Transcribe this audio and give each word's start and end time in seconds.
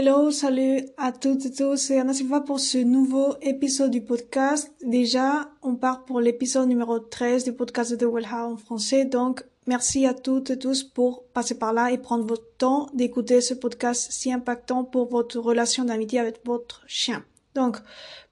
Hello, 0.00 0.30
salut 0.30 0.82
à 0.96 1.10
toutes 1.10 1.44
et 1.46 1.52
tous, 1.52 1.74
c'est 1.74 1.98
Anna 1.98 2.12
pour 2.46 2.60
ce 2.60 2.78
nouveau 2.78 3.34
épisode 3.42 3.90
du 3.90 4.00
podcast. 4.00 4.72
Déjà, 4.86 5.50
on 5.60 5.74
part 5.74 6.04
pour 6.04 6.20
l'épisode 6.20 6.68
numéro 6.68 7.00
13 7.00 7.42
du 7.42 7.52
podcast 7.52 7.90
de 7.90 7.96
The 7.96 8.08
Well 8.08 8.28
en 8.32 8.56
français, 8.56 9.06
donc 9.06 9.42
merci 9.66 10.06
à 10.06 10.14
toutes 10.14 10.50
et 10.50 10.58
tous 10.60 10.84
pour 10.84 11.24
passer 11.34 11.58
par 11.58 11.72
là 11.72 11.90
et 11.90 11.98
prendre 11.98 12.24
votre 12.24 12.46
temps 12.58 12.86
d'écouter 12.94 13.40
ce 13.40 13.54
podcast 13.54 14.12
si 14.12 14.32
impactant 14.32 14.84
pour 14.84 15.08
votre 15.08 15.40
relation 15.40 15.84
d'amitié 15.84 16.20
avec 16.20 16.46
votre 16.46 16.84
chien. 16.86 17.24
Donc, 17.56 17.78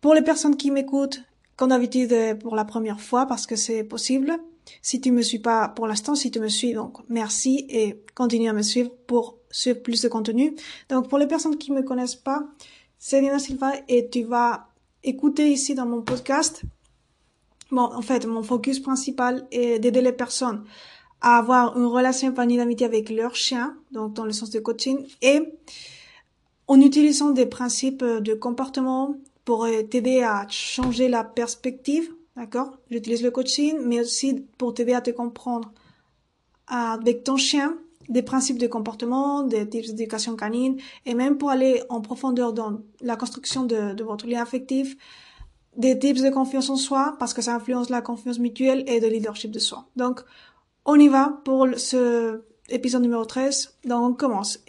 pour 0.01 0.15
les 0.15 0.23
personnes 0.23 0.57
qui 0.57 0.71
m'écoutent, 0.71 1.21
comme 1.57 1.71
d'habitude 1.71 2.39
pour 2.45 2.55
la 2.55 2.65
première 2.65 3.01
fois, 3.01 3.27
parce 3.27 3.45
que 3.45 3.57
c'est 3.57 3.83
possible, 3.83 4.39
si 4.83 5.01
tu 5.01 5.11
me 5.11 5.23
suis 5.23 5.41
pas 5.41 5.67
pour 5.67 5.89
l'instant, 5.89 6.15
si 6.15 6.31
tu 6.31 6.39
me 6.39 6.47
suis, 6.47 6.75
donc 6.75 6.99
merci 7.09 7.67
et 7.69 8.05
continue 8.15 8.49
à 8.49 8.53
me 8.53 8.63
suivre 8.63 8.93
pour 9.09 9.39
suivre 9.57 9.83
plus 9.83 10.03
de 10.03 10.09
contenu. 10.09 10.55
Donc 10.89 11.09
pour 11.09 11.19
les 11.19 11.27
personnes 11.27 11.57
qui 11.57 11.73
me 11.73 11.83
connaissent 11.83 12.17
pas, 12.17 12.45
c'est 12.99 13.21
Dina 13.21 13.39
Silva 13.39 13.73
et 13.89 14.09
tu 14.09 14.23
vas 14.25 14.69
écouter 15.03 15.51
ici 15.51 15.75
dans 15.75 15.87
mon 15.87 16.03
podcast. 16.03 16.63
Bon, 17.71 17.83
en 17.83 18.03
fait, 18.03 18.27
mon 18.27 18.43
focus 18.43 18.81
principal 18.81 19.47
est 19.51 19.79
d'aider 19.79 20.01
les 20.01 20.13
personnes 20.13 20.65
à 21.21 21.39
avoir 21.39 21.77
une 21.77 21.87
relation 21.87 22.31
épanouie 22.31 22.57
d'amitié 22.59 22.87
avec 22.87 23.11
leur 23.11 23.35
chien, 23.35 23.77
donc 23.91 24.13
dans 24.13 24.25
le 24.25 24.33
sens 24.33 24.51
de 24.51 24.61
coaching, 24.61 24.99
et 25.23 25.41
en 26.69 26.81
utilisant 26.81 27.31
des 27.31 27.47
principes 27.47 28.05
de 28.05 28.35
comportement 28.35 29.17
pour 29.45 29.67
t'aider 29.91 30.23
à 30.23 30.47
changer 30.49 31.09
la 31.09 31.25
perspective 31.25 32.13
D'accord? 32.37 32.77
J'utilise 32.91 33.23
le 33.23 33.31
coaching, 33.31 33.79
mais 33.83 34.01
aussi 34.01 34.47
pour 34.59 34.75
t'aider 34.75 34.93
à 34.93 35.01
te 35.01 35.11
comprendre 35.11 35.73
avec 36.67 37.25
ton 37.25 37.37
chien 37.37 37.79
des 38.09 38.23
principes 38.23 38.59
de 38.59 38.67
comportement, 38.67 39.43
des 39.43 39.69
types 39.69 39.87
d'éducation 39.87 40.37
canine, 40.37 40.77
et 41.05 41.15
même 41.15 41.39
pour 41.39 41.51
aller 41.51 41.83
en 41.89 42.01
profondeur 42.01 42.53
dans 42.53 42.81
la 43.01 43.17
construction 43.17 43.65
de, 43.65 44.03
votre 44.03 44.27
lien 44.27 44.43
affectif, 44.43 44.97
des 45.77 45.99
types 45.99 46.23
de 46.23 46.31
confiance 46.31 46.71
en 46.71 46.77
soi, 46.77 47.17
parce 47.19 47.35
que 47.35 47.43
ça 47.43 47.55
influence 47.55 47.91
la 47.91 48.01
confiance 48.01 48.39
mutuelle 48.39 48.85
et 48.87 49.01
de 49.01 49.07
leadership 49.07 49.51
de 49.51 49.59
soi. 49.59 49.87
Donc, 49.97 50.21
on 50.85 50.99
y 50.99 51.09
va 51.09 51.41
pour 51.45 51.67
ce 51.77 52.43
épisode 52.69 53.03
numéro 53.03 53.25
13. 53.25 53.79
Donc, 53.85 54.03
on 54.03 54.15
commence. 54.15 54.61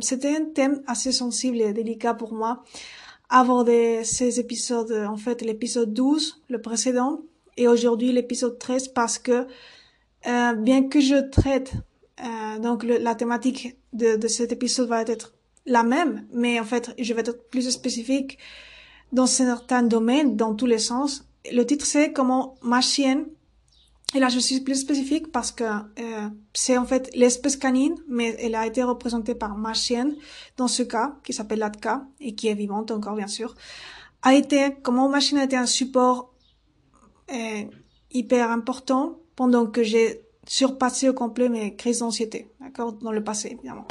C'était 0.00 0.36
un 0.36 0.44
thème 0.54 0.82
assez 0.86 1.12
sensible 1.12 1.60
et 1.60 1.72
délicat 1.72 2.14
pour 2.14 2.32
moi 2.32 2.62
aborder 3.30 4.04
ces 4.04 4.38
épisodes, 4.38 4.92
en 4.92 5.16
fait 5.16 5.42
l'épisode 5.42 5.92
12, 5.92 6.42
le 6.48 6.60
précédent, 6.60 7.22
et 7.56 7.68
aujourd'hui 7.68 8.12
l'épisode 8.12 8.58
13 8.58 8.88
parce 8.88 9.18
que 9.18 9.46
euh, 10.26 10.52
bien 10.54 10.88
que 10.88 11.00
je 11.00 11.16
traite, 11.16 11.72
euh, 12.20 12.58
donc 12.58 12.84
la 12.84 13.14
thématique 13.14 13.76
de, 13.92 14.16
de 14.16 14.28
cet 14.28 14.52
épisode 14.52 14.88
va 14.88 15.02
être 15.02 15.34
la 15.66 15.82
même, 15.82 16.26
mais 16.32 16.60
en 16.60 16.64
fait 16.64 16.94
je 16.98 17.12
vais 17.14 17.20
être 17.20 17.48
plus 17.48 17.70
spécifique 17.70 18.38
dans 19.12 19.26
certains 19.26 19.82
domaines, 19.82 20.36
dans 20.36 20.54
tous 20.54 20.66
les 20.66 20.78
sens. 20.78 21.26
Le 21.50 21.64
titre 21.64 21.86
c'est 21.86 22.12
comment 22.12 22.56
ma 22.62 22.80
chienne 22.80 23.26
et 24.14 24.20
là, 24.20 24.28
je 24.28 24.38
suis 24.38 24.60
plus 24.60 24.76
spécifique 24.76 25.32
parce 25.32 25.50
que 25.50 25.64
euh, 25.64 26.28
c'est 26.52 26.78
en 26.78 26.84
fait 26.84 27.10
l'espèce 27.16 27.56
canine, 27.56 27.96
mais 28.08 28.36
elle 28.38 28.54
a 28.54 28.64
été 28.64 28.82
représentée 28.84 29.34
par 29.34 29.56
ma 29.56 29.74
chienne 29.74 30.14
dans 30.56 30.68
ce 30.68 30.84
cas, 30.84 31.16
qui 31.24 31.32
s'appelle 31.32 31.58
Latka 31.58 32.06
et 32.20 32.36
qui 32.36 32.46
est 32.46 32.54
vivante 32.54 32.92
encore 32.92 33.16
bien 33.16 33.26
sûr, 33.26 33.56
a 34.22 34.34
été 34.34 34.76
comment 34.82 35.08
ma 35.08 35.18
chienne 35.18 35.40
a 35.40 35.44
été 35.44 35.56
un 35.56 35.66
support 35.66 36.32
euh, 37.32 37.64
hyper 38.12 38.52
important 38.52 39.18
pendant 39.34 39.66
que 39.66 39.82
j'ai 39.82 40.23
surpassé 40.46 41.08
au 41.08 41.14
complet 41.14 41.48
mes 41.48 41.74
crises 41.74 42.00
d'anxiété, 42.00 42.48
d'accord, 42.60 42.92
dans 42.92 43.12
le 43.12 43.22
passé 43.22 43.48
évidemment. 43.52 43.86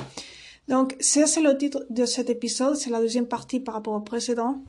Donc, 0.68 0.96
ça 1.00 1.28
c'est 1.28 1.42
le 1.42 1.58
titre 1.58 1.86
de 1.90 2.06
cet 2.06 2.30
épisode, 2.30 2.76
c'est 2.76 2.90
la 2.90 3.00
deuxième 3.00 3.28
partie 3.28 3.59
par 3.59 3.76
rapport 3.76 3.94
au 3.94 4.02
précédent. 4.02 4.64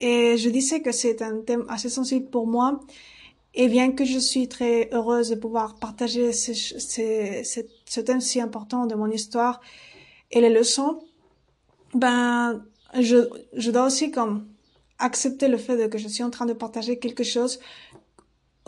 Et 0.00 0.36
je 0.36 0.48
disais 0.48 0.80
que 0.80 0.92
c'est 0.92 1.22
un 1.22 1.40
thème 1.40 1.64
assez 1.68 1.88
sensible 1.88 2.26
pour 2.30 2.46
moi 2.46 2.80
et 3.54 3.68
bien 3.68 3.92
que 3.92 4.04
je 4.04 4.18
suis 4.18 4.48
très 4.48 4.88
heureuse 4.92 5.30
de 5.30 5.34
pouvoir 5.34 5.74
partager 5.74 6.32
ce, 6.32 8.00
thème 8.00 8.20
si 8.20 8.40
important 8.40 8.86
de 8.86 8.94
mon 8.94 9.10
histoire 9.10 9.60
et 10.30 10.40
les 10.40 10.50
leçons, 10.50 11.00
ben, 11.94 12.64
je, 12.94 13.70
dois 13.70 13.86
aussi 13.86 14.10
comme 14.10 14.46
accepter 14.98 15.48
le 15.48 15.56
fait 15.56 15.88
que 15.90 15.98
je 15.98 16.08
suis 16.08 16.22
en 16.22 16.30
train 16.30 16.46
de 16.46 16.52
partager 16.52 16.98
quelque 16.98 17.24
chose 17.24 17.58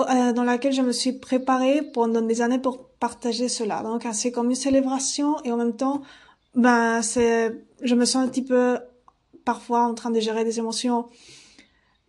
dans 0.07 0.45
laquelle 0.45 0.73
je 0.73 0.83
me 0.83 0.93
suis 0.93 1.13
préparée 1.13 1.83
pendant 1.83 2.23
des 2.23 2.43
années 2.43 2.59
pour 2.59 2.89
partager 3.01 3.49
cela. 3.49 3.83
Donc, 3.83 4.07
c'est 4.13 4.33
comme 4.33 4.51
une 4.51 4.57
célébration 4.57 5.37
et 5.45 5.53
en 5.53 5.57
même 5.57 5.77
temps, 5.77 6.03
ben, 6.55 7.03
c'est, 7.03 7.65
je 7.83 7.95
me 7.95 8.05
sens 8.05 8.25
un 8.25 8.29
petit 8.29 8.45
peu 8.45 8.79
parfois 9.45 9.83
en 9.83 9.95
train 9.95 10.11
de 10.11 10.21
gérer 10.21 10.45
des 10.45 10.59
émotions 10.59 11.07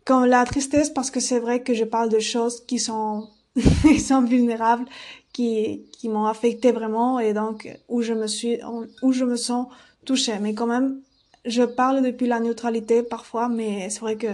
comme 0.06 0.26
la 0.26 0.44
tristesse 0.46 0.90
parce 0.90 1.12
que 1.12 1.20
c'est 1.20 1.40
vrai 1.40 1.62
que 1.62 1.74
je 1.74 1.84
parle 1.84 2.10
de 2.10 2.20
choses 2.20 2.66
qui 2.66 2.80
sont 2.80 3.28
qui 3.82 4.00
sont 4.00 4.22
vulnérables 4.22 4.86
qui 5.34 5.84
qui 5.92 6.10
m'ont 6.10 6.26
affecté 6.26 6.72
vraiment 6.72 7.20
et 7.20 7.34
donc 7.34 7.58
où 7.88 8.02
je 8.02 8.14
me 8.14 8.28
suis 8.28 8.60
où 9.02 9.12
je 9.12 9.26
me 9.26 9.36
sens 9.36 9.68
touchée 10.06 10.40
mais 10.40 10.54
quand 10.54 10.68
même 10.68 11.02
je 11.46 11.64
parle 11.64 12.02
depuis 12.02 12.28
la 12.28 12.40
neutralité 12.40 13.04
parfois 13.04 13.50
mais 13.50 13.90
c'est 13.90 14.00
vrai 14.00 14.16
que 14.16 14.28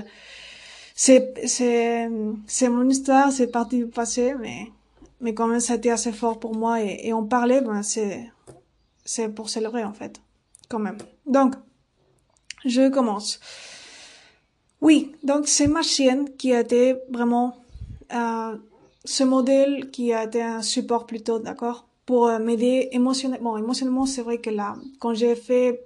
c'est 1.03 1.21
c'est 1.45 2.09
c'est 2.47 2.69
mon 2.69 2.87
histoire 2.89 3.31
c'est 3.31 3.51
partie 3.59 3.77
du 3.77 3.87
passé 3.87 4.35
mais 4.41 4.59
mais 5.21 5.33
quand 5.33 5.47
même 5.47 5.61
ça 5.61 5.73
a 5.73 5.75
été 5.77 5.89
assez 5.91 6.11
fort 6.11 6.37
pour 6.39 6.53
moi 6.55 6.73
et, 6.83 7.07
et 7.07 7.13
en 7.13 7.23
parler 7.23 7.61
ben 7.61 7.83
c'est 7.83 8.29
c'est 9.05 9.29
pour 9.29 9.47
célébrer 9.49 9.83
en 9.85 9.93
fait 9.93 10.19
quand 10.69 10.79
même 10.79 10.97
donc 11.25 11.55
je 12.65 12.89
commence 12.89 13.39
oui, 14.81 15.15
donc 15.23 15.47
c'est 15.47 15.67
ma 15.67 15.81
chienne 15.81 16.29
qui 16.37 16.53
a 16.53 16.59
été 16.59 16.95
vraiment 17.09 17.57
euh, 18.13 18.55
ce 19.05 19.23
modèle 19.23 19.89
qui 19.89 20.13
a 20.13 20.25
été 20.25 20.41
un 20.41 20.61
support 20.61 21.07
plutôt, 21.07 21.39
d'accord, 21.39 21.87
pour 22.05 22.27
euh, 22.27 22.37
m'aider 22.39 22.89
émotionnellement. 22.91 23.53
Bon, 23.53 23.57
émotionnellement, 23.57 24.05
c'est 24.05 24.21
vrai 24.21 24.37
que 24.37 24.51
là, 24.51 24.75
quand 24.99 25.15
j'ai 25.15 25.35
fait 25.35 25.83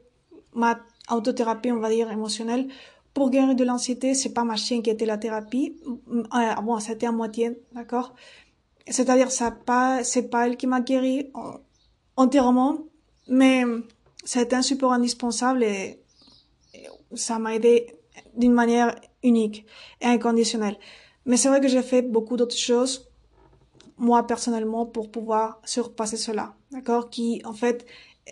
ma 0.53 0.77
autothérapie, 1.09 1.71
on 1.71 1.79
va 1.79 1.89
dire 1.89 2.11
émotionnelle, 2.11 2.67
pour 3.13 3.29
guérir 3.29 3.55
de 3.55 3.63
l'anxiété, 3.63 4.13
c'est 4.13 4.33
pas 4.33 4.43
ma 4.43 4.55
chienne 4.55 4.81
qui 4.81 4.89
été 4.89 5.05
la 5.05 5.17
thérapie. 5.17 5.77
Euh, 6.09 6.55
bon, 6.61 6.79
c'était 6.79 7.07
à 7.07 7.11
moitié, 7.11 7.61
d'accord. 7.73 8.13
C'est-à-dire, 8.87 9.31
ça 9.31 9.51
pas, 9.51 10.03
c'est 10.03 10.29
pas 10.29 10.47
elle 10.47 10.57
qui 10.57 10.67
m'a 10.67 10.81
guéri 10.81 11.31
entièrement, 12.15 12.79
mais 13.27 13.63
été 14.35 14.55
un 14.55 14.61
support 14.61 14.93
indispensable 14.93 15.63
et 15.63 15.99
ça 17.13 17.39
m'a 17.39 17.55
aidé 17.55 17.87
d'une 18.35 18.53
manière 18.53 18.95
unique 19.23 19.65
et 19.99 20.05
inconditionnelle. 20.05 20.77
Mais 21.25 21.37
c'est 21.37 21.49
vrai 21.49 21.61
que 21.61 21.67
j'ai 21.67 21.83
fait 21.83 22.01
beaucoup 22.01 22.37
d'autres 22.37 22.57
choses, 22.57 23.11
moi 23.97 24.25
personnellement, 24.25 24.85
pour 24.85 25.11
pouvoir 25.11 25.61
surpasser 25.65 26.17
cela. 26.17 26.55
D'accord 26.71 27.09
Qui, 27.09 27.41
en 27.45 27.53
fait, 27.53 27.85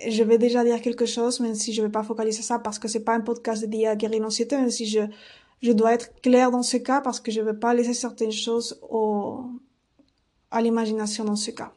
je 0.07 0.23
vais 0.23 0.37
déjà 0.37 0.63
dire 0.63 0.81
quelque 0.81 1.05
chose, 1.05 1.39
même 1.39 1.55
si 1.55 1.73
je 1.73 1.81
vais 1.81 1.89
pas 1.89 2.03
focaliser 2.03 2.41
ça 2.41 2.59
parce 2.59 2.79
que 2.79 2.87
c'est 2.87 3.03
pas 3.03 3.15
un 3.15 3.21
podcast 3.21 3.61
dédié 3.61 3.87
à 3.87 3.95
guérir 3.95 4.21
l'anxiété, 4.21 4.55
même 4.55 4.69
si 4.69 4.85
je, 4.85 5.01
je 5.61 5.71
dois 5.71 5.93
être 5.93 6.21
claire 6.21 6.51
dans 6.51 6.63
ce 6.63 6.77
cas 6.77 7.01
parce 7.01 7.19
que 7.19 7.31
je 7.31 7.41
veux 7.41 7.57
pas 7.57 7.73
laisser 7.73 7.93
certaines 7.93 8.31
choses 8.31 8.79
au, 8.89 9.45
à 10.51 10.61
l'imagination 10.61 11.23
dans 11.23 11.35
ce 11.35 11.51
cas. 11.51 11.73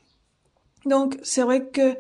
Donc, 0.85 1.19
c'est 1.23 1.43
vrai 1.43 1.69
que 1.69 1.97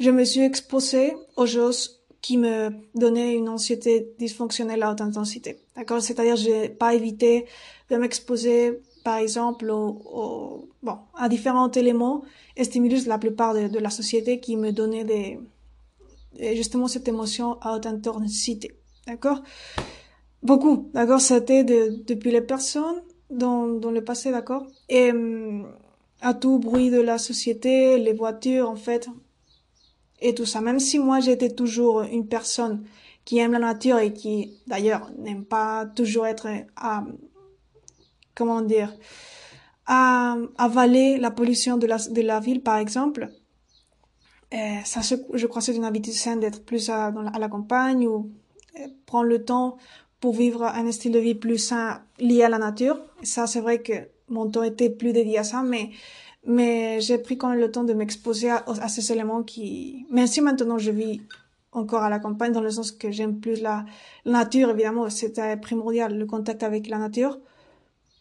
je 0.00 0.10
me 0.10 0.24
suis 0.24 0.40
exposée 0.40 1.14
aux 1.36 1.46
choses 1.46 2.04
qui 2.20 2.38
me 2.38 2.70
donnait 2.94 3.34
une 3.34 3.48
anxiété 3.48 4.14
dysfonctionnelle 4.18 4.82
à 4.82 4.90
haute 4.90 5.00
intensité. 5.02 5.58
D'accord? 5.76 6.00
C'est-à-dire, 6.00 6.36
j'ai 6.36 6.68
pas 6.68 6.94
évité 6.94 7.44
de 7.90 7.96
m'exposer, 7.96 8.80
par 9.04 9.18
exemple, 9.18 9.70
au, 9.70 10.68
bon, 10.82 10.98
à 11.14 11.28
différents 11.28 11.70
éléments 11.70 12.22
et 12.56 12.64
stimulus 12.64 13.04
de 13.04 13.10
la 13.10 13.18
plupart 13.18 13.54
de, 13.54 13.78
la 13.78 13.90
société 13.90 14.40
qui 14.40 14.56
me 14.56 14.72
donnaient 14.72 15.04
des, 15.04 15.38
justement 16.38 16.88
cette 16.88 17.08
émotion 17.08 17.58
à 17.60 17.74
haute 17.74 17.86
intensité. 17.86 18.76
D'accord? 19.06 19.42
Beaucoup. 20.42 20.90
D'accord? 20.94 21.20
C'était 21.20 21.64
de, 21.64 22.02
depuis 22.04 22.30
les 22.30 22.40
personnes 22.40 23.02
dans, 23.30 23.66
dans 23.66 23.90
le 23.90 24.04
passé, 24.04 24.30
d'accord? 24.30 24.66
Et 24.88 25.10
hum, 25.10 25.66
à 26.20 26.34
tout 26.34 26.58
bruit 26.58 26.90
de 26.90 27.00
la 27.00 27.18
société, 27.18 27.98
les 27.98 28.12
voitures, 28.12 28.68
en 28.70 28.76
fait, 28.76 29.08
et 30.20 30.34
tout 30.34 30.46
ça. 30.46 30.60
Même 30.60 30.80
si 30.80 30.98
moi 30.98 31.20
j'étais 31.20 31.50
toujours 31.50 32.02
une 32.02 32.26
personne 32.26 32.84
qui 33.24 33.38
aime 33.38 33.52
la 33.52 33.58
nature 33.58 33.98
et 33.98 34.12
qui 34.12 34.58
d'ailleurs 34.66 35.10
n'aime 35.18 35.44
pas 35.44 35.86
toujours 35.86 36.26
être 36.26 36.48
à 36.76 37.04
comment 38.34 38.62
dire 38.62 38.92
à 39.86 40.36
avaler 40.56 41.18
la 41.18 41.30
pollution 41.30 41.76
de 41.76 41.86
la, 41.86 41.98
de 41.98 42.22
la 42.22 42.40
ville 42.40 42.62
par 42.62 42.78
exemple. 42.78 43.30
Et 44.52 44.78
ça, 44.84 45.00
je 45.02 45.46
crois, 45.46 45.62
c'est 45.62 45.74
une 45.74 45.84
habitude 45.84 46.14
saine 46.14 46.40
d'être 46.40 46.64
plus 46.64 46.88
à, 46.90 47.12
la 47.38 47.48
campagne 47.48 48.06
ou 48.06 48.30
euh, 48.78 48.86
prendre 49.06 49.26
le 49.26 49.44
temps 49.44 49.76
pour 50.20 50.34
vivre 50.34 50.62
un 50.64 50.90
style 50.92 51.12
de 51.12 51.18
vie 51.18 51.34
plus 51.34 51.58
sain 51.58 52.02
lié 52.18 52.44
à 52.44 52.48
la 52.48 52.58
nature. 52.58 52.98
Ça, 53.22 53.46
c'est 53.46 53.60
vrai 53.60 53.82
que 53.82 53.92
mon 54.28 54.48
temps 54.48 54.62
était 54.62 54.90
plus 54.90 55.12
dédié 55.12 55.38
à 55.38 55.44
ça, 55.44 55.62
mais 55.62 55.90
mais 56.46 57.00
j'ai 57.00 57.18
pris 57.18 57.38
quand 57.38 57.48
même 57.48 57.58
le 57.58 57.70
temps 57.70 57.84
de 57.84 57.94
m'exposer 57.94 58.50
à, 58.50 58.88
ces 58.88 59.12
éléments 59.12 59.42
qui, 59.42 60.06
même 60.10 60.26
si 60.26 60.40
maintenant 60.40 60.78
je 60.78 60.90
vis 60.90 61.22
encore 61.72 62.02
à 62.02 62.10
la 62.10 62.18
campagne 62.18 62.52
dans 62.52 62.60
le 62.60 62.70
sens 62.70 62.92
que 62.92 63.10
j'aime 63.10 63.40
plus 63.40 63.60
la, 63.60 63.84
nature, 64.26 64.70
évidemment, 64.70 65.08
c'était 65.10 65.56
primordial, 65.56 66.16
le 66.16 66.26
contact 66.26 66.62
avec 66.62 66.88
la 66.88 66.98
nature. 66.98 67.38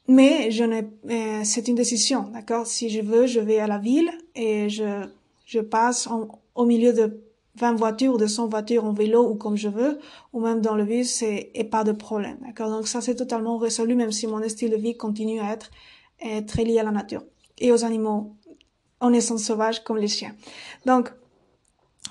Mais 0.08 0.52
je 0.52 0.64
n'ai, 0.64 0.88
euh, 1.10 1.42
c'est 1.44 1.68
une 1.68 1.76
décision, 1.76 2.30
d'accord? 2.34 2.68
Si 2.68 2.90
je 2.90 3.02
veux, 3.02 3.26
je 3.26 3.40
vais 3.40 3.60
à 3.60 3.68
la 3.68 3.78
ville 3.78 4.12
et 4.36 4.70
je, 4.70 5.06
je 5.46 5.60
passe 5.60 6.08
au 6.56 6.66
milieu 6.66 6.94
de 6.94 7.24
20 7.56 7.74
voitures 7.76 8.14
ou 8.14 8.18
de 8.18 8.26
100 8.26 8.48
voitures 8.48 8.86
en 8.86 8.94
vélo 8.94 9.28
ou 9.30 9.36
comme 9.36 9.56
je 9.56 9.70
veux, 9.70 10.00
ou 10.32 10.40
même 10.40 10.62
dans 10.62 10.76
le 10.76 10.86
bus, 10.86 11.22
et, 11.22 11.64
pas 11.70 11.84
de 11.84 11.92
problème, 11.92 12.38
d'accord? 12.42 12.70
Donc 12.70 12.88
ça, 12.88 13.02
c'est 13.02 13.16
totalement 13.16 13.58
résolu, 13.58 13.96
même 13.96 14.12
si 14.12 14.26
mon 14.28 14.48
style 14.50 14.72
de 14.72 14.76
vie 14.76 14.98
continue 14.98 15.40
à 15.40 15.54
être 15.54 15.70
euh, 16.26 16.42
très 16.42 16.64
lié 16.64 16.80
à 16.80 16.84
la 16.84 16.92
nature 16.92 17.24
et 17.60 17.72
aux 17.72 17.86
animaux 17.86 18.36
en 19.00 19.14
essence 19.14 19.44
sauvage 19.44 19.84
comme 19.84 19.98
les 19.98 20.08
chiens. 20.08 20.34
Donc, 20.86 21.12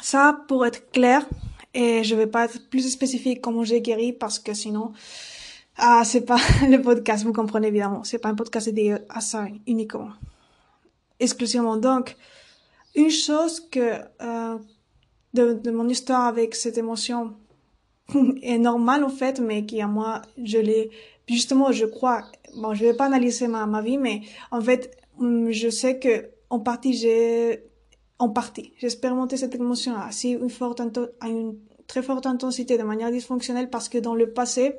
ça, 0.01 0.45
pour 0.47 0.65
être 0.65 0.91
clair, 0.93 1.27
et 1.75 2.05
je 2.05 2.15
vais 2.15 2.27
pas 2.27 2.45
être 2.45 2.69
plus 2.69 2.91
spécifique 2.91 3.41
comment 3.41 3.65
j'ai 3.65 3.81
guéri 3.81 4.13
parce 4.13 4.39
que 4.39 4.55
sinon, 4.55 4.93
ah, 5.77 6.03
c'est 6.05 6.25
pas 6.25 6.39
le 6.69 6.81
podcast, 6.81 7.25
vous 7.25 7.33
comprenez 7.33 7.69
évidemment, 7.69 8.05
c'est 8.05 8.19
pas 8.19 8.29
un 8.29 8.35
podcast 8.35 8.67
dédié 8.67 8.97
à 9.09 9.21
ça 9.21 9.47
uniquement, 9.67 10.11
exclusivement. 11.19 11.77
Donc, 11.77 12.17
une 12.95 13.11
chose 13.11 13.61
que 13.61 13.99
euh, 14.23 14.59
de, 15.35 15.55
de 15.55 15.71
mon 15.71 15.89
histoire 15.89 16.27
avec 16.27 16.55
cette 16.55 16.79
émotion 16.79 17.35
est 18.43 18.59
normale 18.59 19.05
en 19.05 19.09
fait, 19.09 19.41
mais 19.41 19.65
qui 19.65 19.81
à 19.81 19.87
moi, 19.87 20.23
je 20.43 20.59
l'ai 20.59 20.91
justement, 21.29 21.73
je 21.73 21.87
crois. 21.87 22.23
Bon, 22.57 22.75
je 22.75 22.85
vais 22.85 22.95
pas 22.95 23.07
analyser 23.07 23.49
ma, 23.49 23.67
ma 23.67 23.81
vie, 23.81 23.99
mais 23.99 24.23
en 24.51 24.61
fait, 24.61 24.97
je 25.21 25.69
sais 25.71 25.99
que 25.99 26.31
en 26.51 26.61
partie 26.61 26.93
j'ai 26.93 27.65
en 28.19 28.29
partie 28.29 28.73
j'ai 28.79 28.87
expérimenté 28.87 29.37
cette 29.37 29.55
émotion 29.55 29.95
à 29.95 30.11
une 30.25 30.51
forte 30.51 30.81
à 31.21 31.29
une 31.29 31.57
très 31.87 32.03
forte 32.03 32.27
intensité 32.27 32.77
de 32.77 32.83
manière 32.83 33.11
dysfonctionnelle 33.11 33.71
parce 33.71 33.89
que 33.89 33.99
dans 33.99 34.15
le 34.15 34.33
passé 34.33 34.77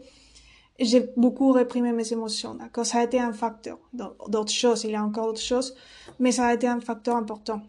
j'ai 0.79 1.11
beaucoup 1.17 1.51
réprimé 1.51 1.91
mes 1.91 2.11
émotions, 2.13 2.55
d'accord? 2.55 2.85
Ça 2.85 2.99
a 2.99 3.03
été 3.03 3.19
un 3.19 3.31
facteur. 3.31 3.77
D'autres 3.93 4.51
choses, 4.51 4.83
il 4.85 4.91
y 4.91 4.95
a 4.95 5.03
encore 5.03 5.27
d'autres 5.27 5.39
choses, 5.39 5.75
mais 6.19 6.31
ça 6.31 6.47
a 6.47 6.53
été 6.53 6.67
un 6.67 6.79
facteur 6.79 7.15
important. 7.15 7.61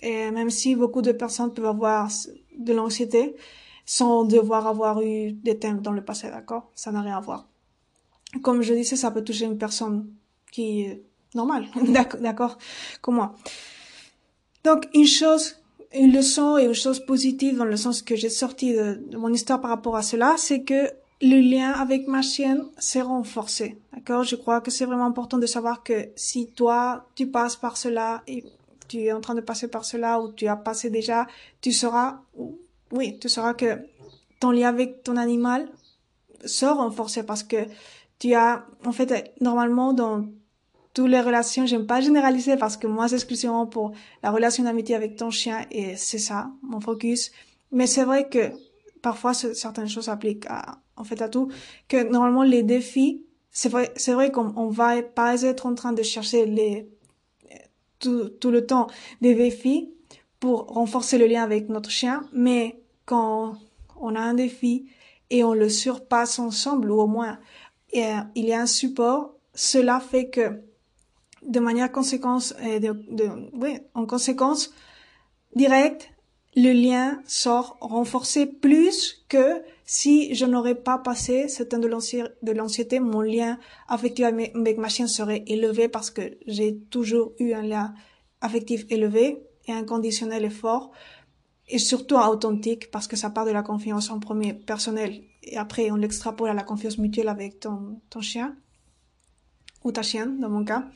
Et 0.00 0.30
même 0.30 0.50
si 0.50 0.74
beaucoup 0.74 1.02
de 1.02 1.12
personnes 1.12 1.52
peuvent 1.52 1.66
avoir 1.66 2.10
de 2.58 2.72
l'anxiété 2.72 3.34
sans 3.86 4.24
devoir 4.24 4.66
avoir 4.66 5.02
eu 5.02 5.32
des 5.32 5.58
thèmes 5.58 5.80
dans 5.80 5.92
le 5.92 6.04
passé, 6.04 6.28
d'accord? 6.28 6.70
Ça 6.74 6.90
n'a 6.92 7.02
rien 7.02 7.16
à 7.16 7.20
voir. 7.20 7.46
Comme 8.42 8.62
je 8.62 8.74
disais, 8.74 8.96
ça 8.96 9.10
peut 9.10 9.22
toucher 9.22 9.44
une 9.44 9.58
personne 9.58 10.08
qui 10.50 10.82
est 10.82 11.02
normale, 11.34 11.66
d'accord? 12.20 12.58
Comme 13.00 13.16
moi. 13.16 13.34
Donc, 14.64 14.88
une 14.94 15.06
chose, 15.06 15.56
une 15.94 16.12
leçon 16.12 16.56
et 16.56 16.64
une 16.64 16.74
chose 16.74 17.00
positive 17.00 17.56
dans 17.58 17.66
le 17.66 17.76
sens 17.76 18.02
que 18.02 18.16
j'ai 18.16 18.30
sorti 18.30 18.72
de, 18.72 19.02
de 19.10 19.16
mon 19.18 19.32
histoire 19.32 19.60
par 19.60 19.70
rapport 19.70 19.96
à 19.96 20.02
cela, 20.02 20.34
c'est 20.38 20.62
que 20.62 20.90
le 21.20 21.40
lien 21.40 21.72
avec 21.72 22.08
ma 22.08 22.22
chienne 22.22 22.64
s'est 22.78 23.02
renforcé. 23.02 23.78
D'accord? 23.92 24.24
Je 24.24 24.36
crois 24.36 24.60
que 24.60 24.70
c'est 24.70 24.84
vraiment 24.84 25.06
important 25.06 25.38
de 25.38 25.46
savoir 25.46 25.82
que 25.82 26.08
si 26.16 26.48
toi, 26.48 27.06
tu 27.14 27.26
passes 27.26 27.56
par 27.56 27.76
cela 27.76 28.22
et 28.26 28.44
tu 28.88 28.98
es 29.02 29.12
en 29.12 29.20
train 29.20 29.34
de 29.34 29.40
passer 29.40 29.68
par 29.68 29.84
cela 29.84 30.20
ou 30.20 30.32
tu 30.32 30.46
as 30.46 30.56
passé 30.56 30.90
déjà, 30.90 31.26
tu 31.60 31.72
sauras, 31.72 32.20
oui, 32.92 33.18
tu 33.18 33.28
sauras 33.28 33.54
que 33.54 33.78
ton 34.40 34.50
lien 34.50 34.68
avec 34.68 35.02
ton 35.02 35.16
animal 35.16 35.68
sort 36.44 36.78
renforcé 36.78 37.22
parce 37.22 37.42
que 37.42 37.56
tu 38.18 38.34
as, 38.34 38.66
en 38.84 38.92
fait, 38.92 39.32
normalement, 39.40 39.92
dans 39.92 40.26
toutes 40.92 41.08
les 41.08 41.20
relations, 41.20 41.66
j'aime 41.66 41.86
pas 41.86 42.00
généraliser 42.00 42.56
parce 42.56 42.76
que 42.76 42.86
moi, 42.86 43.08
c'est 43.08 43.16
exclusivement 43.16 43.66
pour 43.66 43.92
la 44.22 44.30
relation 44.30 44.64
d'amitié 44.64 44.94
avec 44.94 45.16
ton 45.16 45.30
chien 45.30 45.66
et 45.70 45.96
c'est 45.96 46.18
ça, 46.18 46.50
mon 46.62 46.80
focus. 46.80 47.32
Mais 47.72 47.86
c'est 47.86 48.04
vrai 48.04 48.28
que 48.28 48.52
parfois, 49.02 49.34
certaines 49.34 49.88
choses 49.88 50.04
s'appliquent 50.04 50.46
à, 50.48 50.78
en 50.96 51.04
fait, 51.04 51.20
à 51.20 51.28
tout. 51.28 51.48
Que 51.88 52.08
normalement, 52.08 52.44
les 52.44 52.62
défis, 52.62 53.24
c'est 53.50 53.68
vrai, 53.68 53.92
c'est 53.96 54.12
vrai 54.12 54.30
qu'on 54.30 54.68
va 54.68 55.02
pas 55.02 55.42
être 55.42 55.66
en 55.66 55.74
train 55.74 55.92
de 55.92 56.02
chercher 56.02 56.46
les, 56.46 56.88
tout, 58.40 58.50
le 58.50 58.66
temps 58.66 58.86
des 59.20 59.34
défis 59.34 59.90
pour 60.40 60.66
renforcer 60.66 61.18
le 61.18 61.26
lien 61.26 61.42
avec 61.42 61.68
notre 61.68 61.90
chien, 61.90 62.28
mais 62.32 62.80
quand 63.06 63.56
on 64.00 64.14
a 64.14 64.20
un 64.20 64.34
défi 64.34 64.86
et 65.30 65.44
on 65.44 65.54
le 65.54 65.68
surpasse 65.68 66.38
ensemble, 66.38 66.90
ou 66.90 67.00
au 67.00 67.06
moins 67.06 67.38
il 67.92 68.44
y 68.44 68.52
a 68.52 68.60
un 68.60 68.66
support, 68.66 69.34
cela 69.54 70.00
fait 70.00 70.28
que 70.28 70.60
de 71.46 71.60
manière 71.60 71.92
conséquence, 71.92 72.54
oui, 72.60 73.78
en 73.94 74.06
conséquence 74.06 74.72
directe, 75.54 76.10
le 76.56 76.72
lien 76.72 77.20
sort 77.26 77.76
renforcé 77.80 78.46
plus 78.46 79.24
que 79.28 79.62
si 79.86 80.34
je 80.34 80.46
n'aurais 80.46 80.74
pas 80.74 80.98
passé 80.98 81.48
ce 81.48 81.62
temps 81.62 81.78
de 81.78 82.52
l'anxiété, 82.52 83.00
mon 83.00 83.20
lien 83.20 83.58
affectif 83.86 84.24
avec 84.24 84.78
ma 84.78 84.88
chienne 84.88 85.08
serait 85.08 85.44
élevé 85.46 85.88
parce 85.88 86.10
que 86.10 86.38
j'ai 86.46 86.78
toujours 86.90 87.32
eu 87.38 87.52
un 87.52 87.62
lien 87.62 87.94
affectif 88.40 88.86
élevé 88.88 89.42
et 89.66 89.72
inconditionnel 89.72 90.44
et 90.44 90.50
fort. 90.50 90.90
Et 91.68 91.78
surtout 91.78 92.16
authentique 92.16 92.90
parce 92.90 93.06
que 93.06 93.16
ça 93.16 93.30
part 93.30 93.46
de 93.46 93.50
la 93.50 93.62
confiance 93.62 94.10
en 94.10 94.20
premier 94.20 94.52
personnel 94.52 95.22
et 95.42 95.56
après 95.56 95.90
on 95.90 95.96
l'extrapole 95.96 96.50
à 96.50 96.54
la 96.54 96.62
confiance 96.62 96.98
mutuelle 96.98 97.28
avec 97.28 97.60
ton, 97.60 98.00
ton 98.10 98.20
chien. 98.20 98.56
Ou 99.82 99.92
ta 99.92 100.02
chienne 100.02 100.40
dans 100.40 100.48
mon 100.48 100.64
cas. 100.64 100.86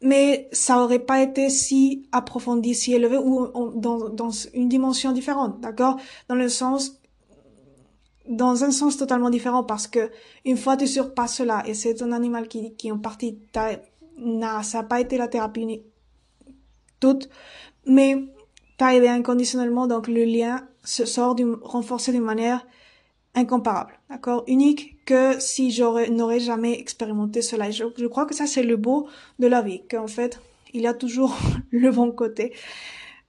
Mais 0.00 0.48
ça 0.52 0.82
aurait 0.82 0.98
pas 0.98 1.22
été 1.22 1.50
si 1.50 2.08
approfondi, 2.12 2.74
si 2.74 2.94
élevé 2.94 3.18
ou 3.18 3.46
dans, 3.76 4.08
dans 4.08 4.30
une 4.54 4.70
dimension 4.70 5.12
différente, 5.12 5.60
d'accord? 5.60 5.98
Dans 6.28 6.34
le 6.34 6.48
sens, 6.48 7.01
dans 8.28 8.64
un 8.64 8.70
sens 8.70 8.96
totalement 8.96 9.30
différent 9.30 9.64
parce 9.64 9.86
que 9.86 10.10
une 10.44 10.56
fois 10.56 10.76
tu 10.76 10.86
surpasses 10.86 11.36
cela 11.36 11.62
et 11.66 11.74
c'est 11.74 11.94
ton 11.94 12.12
animal 12.12 12.48
qui, 12.48 12.74
qui 12.74 12.90
en 12.92 12.98
partie 12.98 13.38
n'a, 14.18 14.62
ça 14.62 14.78
n'a 14.78 14.84
pas 14.84 15.00
été 15.00 15.16
la 15.16 15.28
thérapie 15.28 15.82
toute, 17.00 17.28
mais 17.84 18.16
t'as 18.76 18.94
aidé 18.94 19.08
inconditionnellement, 19.08 19.86
donc 19.86 20.06
le 20.06 20.24
lien 20.24 20.68
se 20.84 21.04
sort 21.04 21.34
du, 21.34 21.44
renforcé 21.62 22.12
d'une 22.12 22.22
manière 22.22 22.66
incomparable, 23.34 23.98
d'accord, 24.08 24.44
unique 24.46 25.04
que 25.04 25.40
si 25.40 25.70
j'aurais 25.70 26.10
n'aurais 26.10 26.38
jamais 26.38 26.78
expérimenté 26.78 27.42
cela. 27.42 27.70
Je, 27.70 27.84
je 27.96 28.06
crois 28.06 28.26
que 28.26 28.34
ça 28.34 28.46
c'est 28.46 28.62
le 28.62 28.76
beau 28.76 29.08
de 29.40 29.46
la 29.48 29.62
vie, 29.62 29.82
qu'en 29.90 30.06
fait 30.06 30.40
il 30.72 30.82
y 30.82 30.86
a 30.86 30.94
toujours 30.94 31.36
le 31.70 31.90
bon 31.90 32.12
côté 32.12 32.52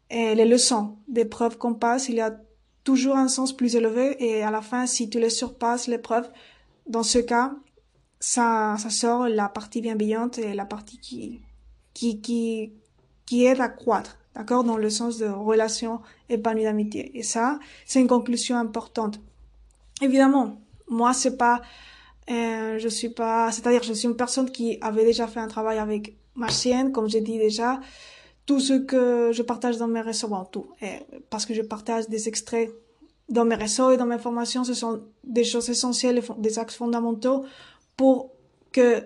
et 0.09 0.35
les 0.35 0.45
leçons, 0.45 0.97
des 1.07 1.25
preuves 1.25 1.57
qu'on 1.57 1.73
passe, 1.73 2.09
il 2.09 2.15
y 2.15 2.21
a 2.21 2.37
toujours 2.83 3.15
un 3.15 3.27
sens 3.27 3.53
plus 3.53 3.75
élevé 3.75 4.15
et 4.19 4.43
à 4.43 4.51
la 4.51 4.61
fin 4.61 4.85
si 4.85 5.09
tu 5.09 5.19
les 5.19 5.29
surpasses 5.29 5.87
l'épreuve, 5.87 6.29
dans 6.87 7.03
ce 7.03 7.19
cas 7.19 7.53
ça 8.19 8.75
ça 8.77 8.89
sort 8.89 9.27
la 9.27 9.49
partie 9.49 9.81
bienveillante 9.81 10.37
et 10.37 10.53
la 10.53 10.65
partie 10.65 10.97
qui 10.97 11.41
qui 11.93 12.21
qui 12.21 12.73
qui 13.25 13.45
aide 13.45 13.61
à 13.61 13.69
croître, 13.69 14.17
d'accord, 14.35 14.63
dans 14.63 14.77
le 14.77 14.89
sens 14.89 15.17
de 15.17 15.25
relation 15.25 16.01
épanouie 16.29 16.63
d'amitié. 16.63 17.17
Et 17.17 17.23
ça, 17.23 17.59
c'est 17.85 18.01
une 18.01 18.07
conclusion 18.07 18.57
importante. 18.57 19.19
Évidemment, 20.01 20.57
moi 20.89 21.13
c'est 21.13 21.37
pas, 21.37 21.61
euh, 22.29 22.77
je 22.79 22.87
suis 22.87 23.09
pas, 23.09 23.51
c'est-à-dire 23.51 23.83
je 23.83 23.93
suis 23.93 24.07
une 24.07 24.15
personne 24.15 24.49
qui 24.51 24.77
avait 24.81 25.05
déjà 25.05 25.27
fait 25.27 25.39
un 25.39 25.47
travail 25.47 25.77
avec 25.77 26.15
ma 26.35 26.49
chienne, 26.49 26.91
comme 26.91 27.07
j'ai 27.07 27.21
dit 27.21 27.37
déjà. 27.37 27.79
Tout 28.45 28.59
ce 28.59 28.73
que 28.73 29.31
je 29.31 29.41
partage 29.41 29.77
dans 29.77 29.87
mes 29.87 30.01
réseaux, 30.01 30.27
bon 30.27 30.43
tout, 30.45 30.67
et 30.81 30.99
parce 31.29 31.45
que 31.45 31.53
je 31.53 31.61
partage 31.61 32.09
des 32.09 32.27
extraits 32.27 32.69
dans 33.29 33.45
mes 33.45 33.55
réseaux 33.55 33.91
et 33.91 33.97
dans 33.97 34.05
mes 34.05 34.17
formations, 34.17 34.63
ce 34.63 34.73
sont 34.73 35.03
des 35.23 35.43
choses 35.43 35.69
essentielles, 35.69 36.21
des 36.37 36.59
axes 36.59 36.75
fondamentaux 36.75 37.45
pour 37.95 38.31
que 38.71 39.03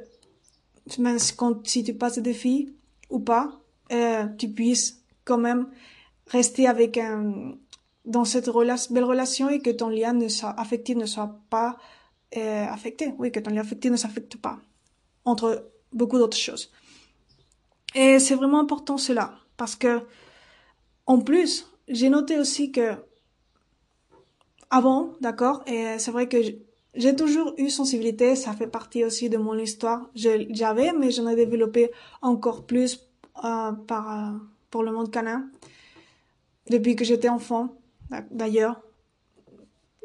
même 0.98 1.20
si 1.20 1.84
tu 1.84 1.94
passes 1.94 2.16
des 2.16 2.22
défis 2.22 2.74
ou 3.10 3.20
pas, 3.20 3.60
euh, 3.92 4.26
tu 4.38 4.50
puisses 4.50 5.04
quand 5.24 5.38
même 5.38 5.68
rester 6.28 6.68
avec 6.68 6.98
un, 6.98 7.54
dans 8.06 8.26
cette 8.26 8.50
belle 8.92 9.04
relation 9.04 9.50
et 9.50 9.60
que 9.60 9.70
ton 9.70 9.90
lien 9.90 10.18
affectif 10.58 10.96
ne 10.98 11.06
soit 11.06 11.40
pas 11.50 11.78
euh, 12.36 12.66
affecté. 12.66 13.14
Oui, 13.18 13.32
que 13.32 13.40
ton 13.40 13.52
lien 13.52 13.62
affectif 13.62 13.92
ne 13.92 13.98
s'affecte 13.98 14.38
pas. 14.38 14.58
Entre 15.26 15.70
beaucoup 15.94 16.18
d'autres 16.18 16.38
choses. 16.38 16.72
Et 17.98 18.20
c'est 18.20 18.36
vraiment 18.36 18.60
important 18.60 18.98
cela. 18.98 19.34
Parce 19.58 19.76
que, 19.76 20.02
en 21.08 21.20
plus, 21.20 21.68
j'ai 21.88 22.10
noté 22.10 22.38
aussi 22.38 22.72
que, 22.72 22.92
avant, 24.70 25.14
d'accord, 25.20 25.64
et 25.66 25.98
c'est 25.98 26.12
vrai 26.12 26.30
que 26.30 26.38
j'ai 26.94 27.16
toujours 27.16 27.56
eu 27.58 27.72
sensibilité, 27.72 28.36
ça 28.36 28.54
fait 28.54 28.68
partie 28.68 29.04
aussi 29.04 29.30
de 29.30 29.38
mon 29.38 29.58
histoire. 29.58 30.12
J'avais, 30.14 30.94
mais 30.94 31.10
j'en 31.10 31.28
ai 31.28 31.36
développé 31.36 31.92
encore 32.22 32.68
plus 32.68 33.10
euh, 33.44 33.72
par, 33.72 34.06
euh, 34.12 34.38
pour 34.70 34.84
le 34.84 34.92
monde 34.92 35.10
canin 35.10 35.50
depuis 36.70 36.96
que 36.96 37.04
j'étais 37.04 37.30
enfant. 37.30 37.70
D'ailleurs, 38.30 38.80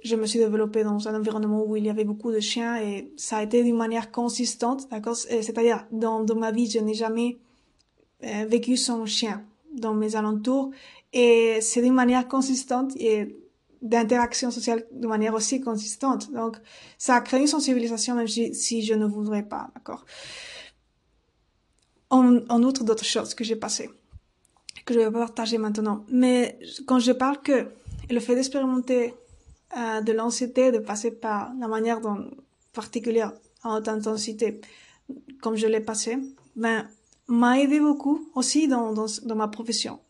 je 0.03 0.17
me 0.17 0.25
suis 0.25 0.39
développée 0.39 0.83
dans 0.83 1.09
un 1.09 1.15
environnement 1.19 1.63
où 1.63 1.77
il 1.77 1.85
y 1.85 1.91
avait 1.91 2.05
beaucoup 2.05 2.33
de 2.33 2.41
chiens 2.41 2.81
et 2.81 3.13
ça 3.17 3.39
a 3.39 3.43
été 3.43 3.63
d'une 3.63 3.77
manière 3.77 4.11
consistante, 4.11 4.89
d'accord 4.91 5.17
C'est-à-dire, 5.17 5.87
dans, 5.93 6.25
ma 6.35 6.53
vie, 6.53 6.71
je 6.71 6.79
n'ai 6.79 6.95
jamais 6.95 7.39
vécu 8.23 8.77
sans 8.77 9.05
chien 9.07 9.43
dans 9.75 9.95
mes 9.95 10.17
alentours 10.17 10.71
et 11.13 11.59
c'est 11.61 11.83
d'une 11.83 11.95
manière 11.95 12.29
consistante 12.29 12.93
et 12.97 13.37
d'interaction 13.83 14.51
sociale 14.51 14.87
de 14.93 15.07
manière 15.09 15.35
aussi 15.35 15.61
consistante. 15.61 16.31
Donc, 16.33 16.57
ça 16.99 17.21
crée 17.21 17.41
une 17.41 17.47
sensibilisation 17.47 18.15
même 18.15 18.29
si, 18.29 18.55
si 18.55 18.83
je 18.83 18.95
ne 18.95 19.07
voudrais 19.07 19.43
pas, 19.43 19.71
d'accord 19.75 20.05
en, 22.13 22.41
en 22.49 22.63
outre 22.63 22.85
d'autres 22.85 23.05
choses 23.05 23.35
que 23.35 23.43
j'ai 23.43 23.57
passées, 23.57 23.91
que 24.85 24.95
je 24.95 25.01
vais 25.01 25.11
partager 25.11 25.59
maintenant. 25.59 26.05
Mais 26.09 26.59
quand 26.87 27.01
je 27.01 27.13
parle 27.13 27.41
que 27.43 27.69
le 28.11 28.21
fait 28.21 28.35
d'expérimenter 28.35 29.15
euh, 29.77 30.01
de 30.03 30.13
l'anxiété, 30.13 30.71
de 30.71 30.79
passer 30.79 31.11
par 31.11 31.53
la 31.59 31.67
manière 31.67 32.01
dont 32.01 32.31
particulière 32.73 33.33
en 33.65 33.77
haute 33.77 33.89
intensité, 33.89 34.61
comme 35.41 35.57
je 35.57 35.67
l'ai 35.67 35.81
passé, 35.81 36.19
ben, 36.55 36.87
m'a 37.29 37.61
aidé 37.61 37.81
beaucoup 37.81 38.29
aussi 38.35 38.69
dans, 38.69 38.93
dans, 38.93 39.35
ma 39.35 39.49
profession 39.49 40.01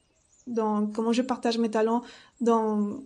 dans 0.46 0.86
comment 0.86 1.12
je 1.12 1.22
partage 1.22 1.58
mes 1.58 1.70
talents 1.70 2.02
dans, 2.40 3.00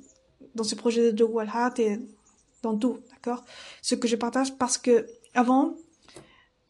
dans 0.55 0.65
ce 0.65 0.75
projet 0.75 1.13
de 1.13 1.19
Joe 1.19 1.31
et 1.79 1.99
dans 2.63 2.77
tout, 2.77 2.99
d'accord? 3.11 3.45
Ce 3.83 3.95
que 3.95 4.09
je 4.09 4.17
partage 4.17 4.57
parce 4.57 4.79
que 4.79 5.07
avant, 5.35 5.75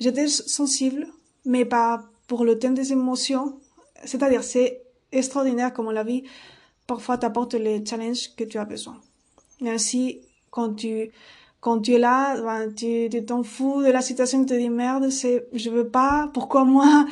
j'étais 0.00 0.28
sensible, 0.28 1.07
mais 1.45 1.64
pas 1.64 2.05
pour 2.26 2.45
le 2.45 2.59
thème 2.59 2.75
des 2.75 2.93
émotions. 2.93 3.61
C'est-à-dire, 4.05 4.43
c'est 4.43 4.83
extraordinaire 5.12 5.73
comment 5.73 5.93
la 5.93 6.05
vie 6.05 6.25
parfois 6.87 7.19
t'apporte 7.19 7.55
les 7.55 7.85
challenges 7.85 8.35
que 8.37 8.45
tu 8.45 8.59
as 8.59 8.64
besoin. 8.64 9.00
Et 9.61 9.71
ainsi, 9.71 10.21
quand 10.50 10.75
tu 10.75 11.11
quand 11.66 11.80
tu 11.80 11.94
es 11.94 11.99
là, 11.99 12.40
ben, 12.40 12.73
tu 12.73 13.11
t'en 13.26 13.42
fous 13.42 13.82
de 13.82 13.90
la 13.90 14.00
situation, 14.00 14.38
tu 14.42 14.46
te 14.46 14.54
dis 14.54 14.70
merde, 14.70 15.11
c'est 15.11 15.49
je 15.52 15.68
veux 15.68 15.88
pas, 15.88 16.30
pourquoi 16.32 16.64
moi? 16.64 17.06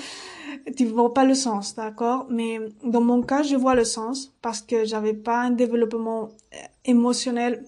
Tu 0.77 0.87
vois 0.87 1.13
pas 1.13 1.25
le 1.25 1.35
sens, 1.35 1.75
d'accord? 1.75 2.27
Mais 2.31 2.61
dans 2.85 3.01
mon 3.01 3.21
cas, 3.21 3.43
je 3.43 3.57
vois 3.57 3.75
le 3.75 3.85
sens 3.85 4.33
parce 4.43 4.63
que 4.63 4.85
j'avais 4.85 5.13
pas 5.13 5.41
un 5.41 5.51
développement 5.51 6.29
euh, 6.55 6.57
émotionnel 6.85 7.65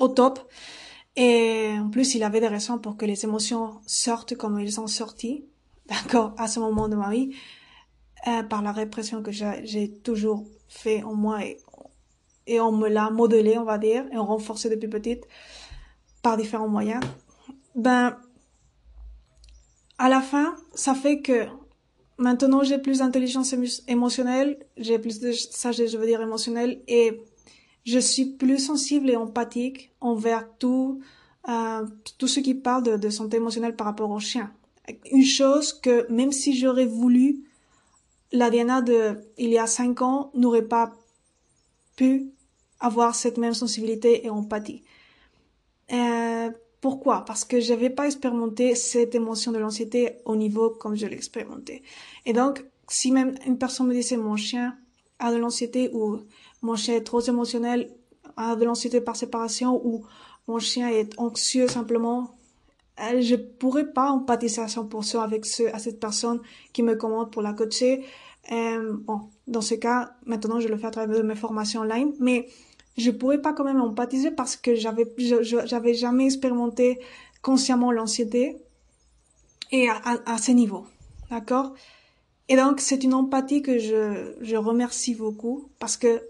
au 0.00 0.08
top. 0.08 0.40
Et 1.14 1.70
en 1.78 1.88
plus, 1.88 2.16
il 2.16 2.24
avait 2.24 2.40
des 2.40 2.48
raisons 2.48 2.78
pour 2.78 2.96
que 2.96 3.06
les 3.06 3.22
émotions 3.24 3.76
sortent 3.86 4.34
comme 4.36 4.58
elles 4.58 4.72
sont 4.72 4.88
sorties, 4.88 5.44
d'accord, 5.88 6.34
à 6.36 6.48
ce 6.48 6.58
moment 6.58 6.88
de 6.88 6.96
ma 6.96 7.10
vie, 7.10 7.30
euh, 8.26 8.42
par 8.42 8.60
la 8.60 8.72
répression 8.72 9.22
que 9.22 9.30
j'ai 9.30 9.92
toujours 10.02 10.42
fait 10.66 11.04
en 11.04 11.14
moi 11.14 11.44
et, 11.44 11.58
et 12.48 12.58
on 12.58 12.72
me 12.72 12.88
l'a 12.88 13.08
modelé, 13.10 13.56
on 13.56 13.64
va 13.64 13.78
dire, 13.78 14.04
et 14.12 14.16
on 14.16 14.26
renforcé 14.26 14.68
depuis 14.68 14.88
petite 14.88 15.24
par 16.26 16.36
différents 16.36 16.66
moyens. 16.66 17.00
Ben, 17.76 18.16
à 19.96 20.08
la 20.08 20.20
fin, 20.20 20.56
ça 20.74 20.92
fait 20.96 21.20
que 21.20 21.46
maintenant 22.18 22.64
j'ai 22.64 22.78
plus 22.78 22.98
d'intelligence 22.98 23.54
émotionnelle, 23.86 24.58
j'ai 24.76 24.98
plus 24.98 25.20
de 25.20 25.30
sagesse, 25.30 25.92
je 25.92 25.96
veux 25.96 26.04
dire 26.04 26.20
émotionnelle, 26.20 26.82
et 26.88 27.22
je 27.84 28.00
suis 28.00 28.24
plus 28.24 28.58
sensible 28.58 29.08
et 29.08 29.14
empathique 29.14 29.92
envers 30.00 30.48
tout, 30.58 31.00
euh, 31.48 31.86
tout 32.18 32.26
ce 32.26 32.40
qui 32.40 32.54
parle 32.54 32.98
de, 32.98 33.08
santé 33.08 33.36
émotionnelle 33.36 33.76
par 33.76 33.86
rapport 33.86 34.10
au 34.10 34.18
chien. 34.18 34.52
Une 35.12 35.24
chose 35.24 35.72
que 35.74 36.10
même 36.10 36.32
si 36.32 36.56
j'aurais 36.56 36.86
voulu, 36.86 37.44
la 38.32 38.50
Diana 38.50 38.82
de 38.82 39.20
il 39.38 39.50
y 39.50 39.58
a 39.58 39.68
cinq 39.68 40.02
ans 40.02 40.32
n'aurait 40.34 40.66
pas 40.66 40.92
pu 41.94 42.32
avoir 42.80 43.14
cette 43.14 43.38
même 43.38 43.54
sensibilité 43.54 44.26
et 44.26 44.30
empathie. 44.30 44.82
Euh, 45.92 46.50
pourquoi? 46.80 47.24
Parce 47.24 47.44
que 47.44 47.60
j'avais 47.60 47.90
pas 47.90 48.06
expérimenté 48.06 48.74
cette 48.74 49.14
émotion 49.14 49.52
de 49.52 49.58
l'anxiété 49.58 50.16
au 50.24 50.36
niveau 50.36 50.70
comme 50.70 50.96
je 50.96 51.06
l'ai 51.06 51.16
expérimenté. 51.16 51.82
Et 52.24 52.32
donc, 52.32 52.64
si 52.88 53.10
même 53.10 53.34
une 53.46 53.58
personne 53.58 53.88
me 53.88 53.94
disait 53.94 54.16
mon 54.16 54.36
chien 54.36 54.76
a 55.18 55.32
de 55.32 55.36
l'anxiété 55.36 55.90
ou 55.92 56.18
mon 56.62 56.76
chien 56.76 56.94
est 56.94 57.04
trop 57.04 57.20
émotionnel, 57.20 57.90
a 58.36 58.54
de 58.56 58.64
l'anxiété 58.64 59.00
par 59.00 59.16
séparation 59.16 59.80
ou 59.84 60.04
mon 60.46 60.58
chien 60.58 60.88
est 60.88 61.18
anxieux 61.18 61.68
simplement, 61.68 62.36
euh, 63.00 63.20
je 63.20 63.34
pourrais 63.36 63.90
pas 63.92 64.10
empathiser 64.10 64.60
à 64.60 64.66
100% 64.66 65.20
avec 65.20 65.44
ce, 65.44 65.64
à 65.74 65.78
cette 65.78 66.00
personne 66.00 66.40
qui 66.72 66.82
me 66.82 66.94
commande 66.94 67.30
pour 67.30 67.42
la 67.42 67.52
coacher. 67.52 68.04
Euh, 68.52 68.96
bon, 69.00 69.22
dans 69.46 69.60
ce 69.60 69.74
cas, 69.74 70.14
maintenant 70.24 70.60
je 70.60 70.68
le 70.68 70.76
fais 70.76 70.86
à 70.86 70.90
travers 70.90 71.24
mes 71.24 71.34
formations 71.34 71.80
online, 71.80 72.12
mais 72.20 72.48
je 72.96 73.10
pourrais 73.10 73.40
pas 73.40 73.52
quand 73.52 73.64
même 73.64 73.80
empathiser 73.80 74.30
parce 74.30 74.56
que 74.56 74.74
j'avais 74.74 75.06
j'avais 75.40 75.94
jamais 75.94 76.26
expérimenté 76.26 77.00
consciemment 77.42 77.92
l'anxiété 77.92 78.56
et 79.70 79.88
à, 79.88 80.00
à, 80.26 80.38
ce 80.38 80.52
niveau 80.52 80.86
d'accord? 81.30 81.74
Et 82.48 82.56
donc 82.56 82.80
c'est 82.80 83.02
une 83.04 83.14
empathie 83.14 83.62
que 83.62 83.78
je 83.78 84.34
je 84.40 84.56
remercie 84.56 85.14
beaucoup 85.14 85.68
parce 85.78 85.96
que 85.96 86.22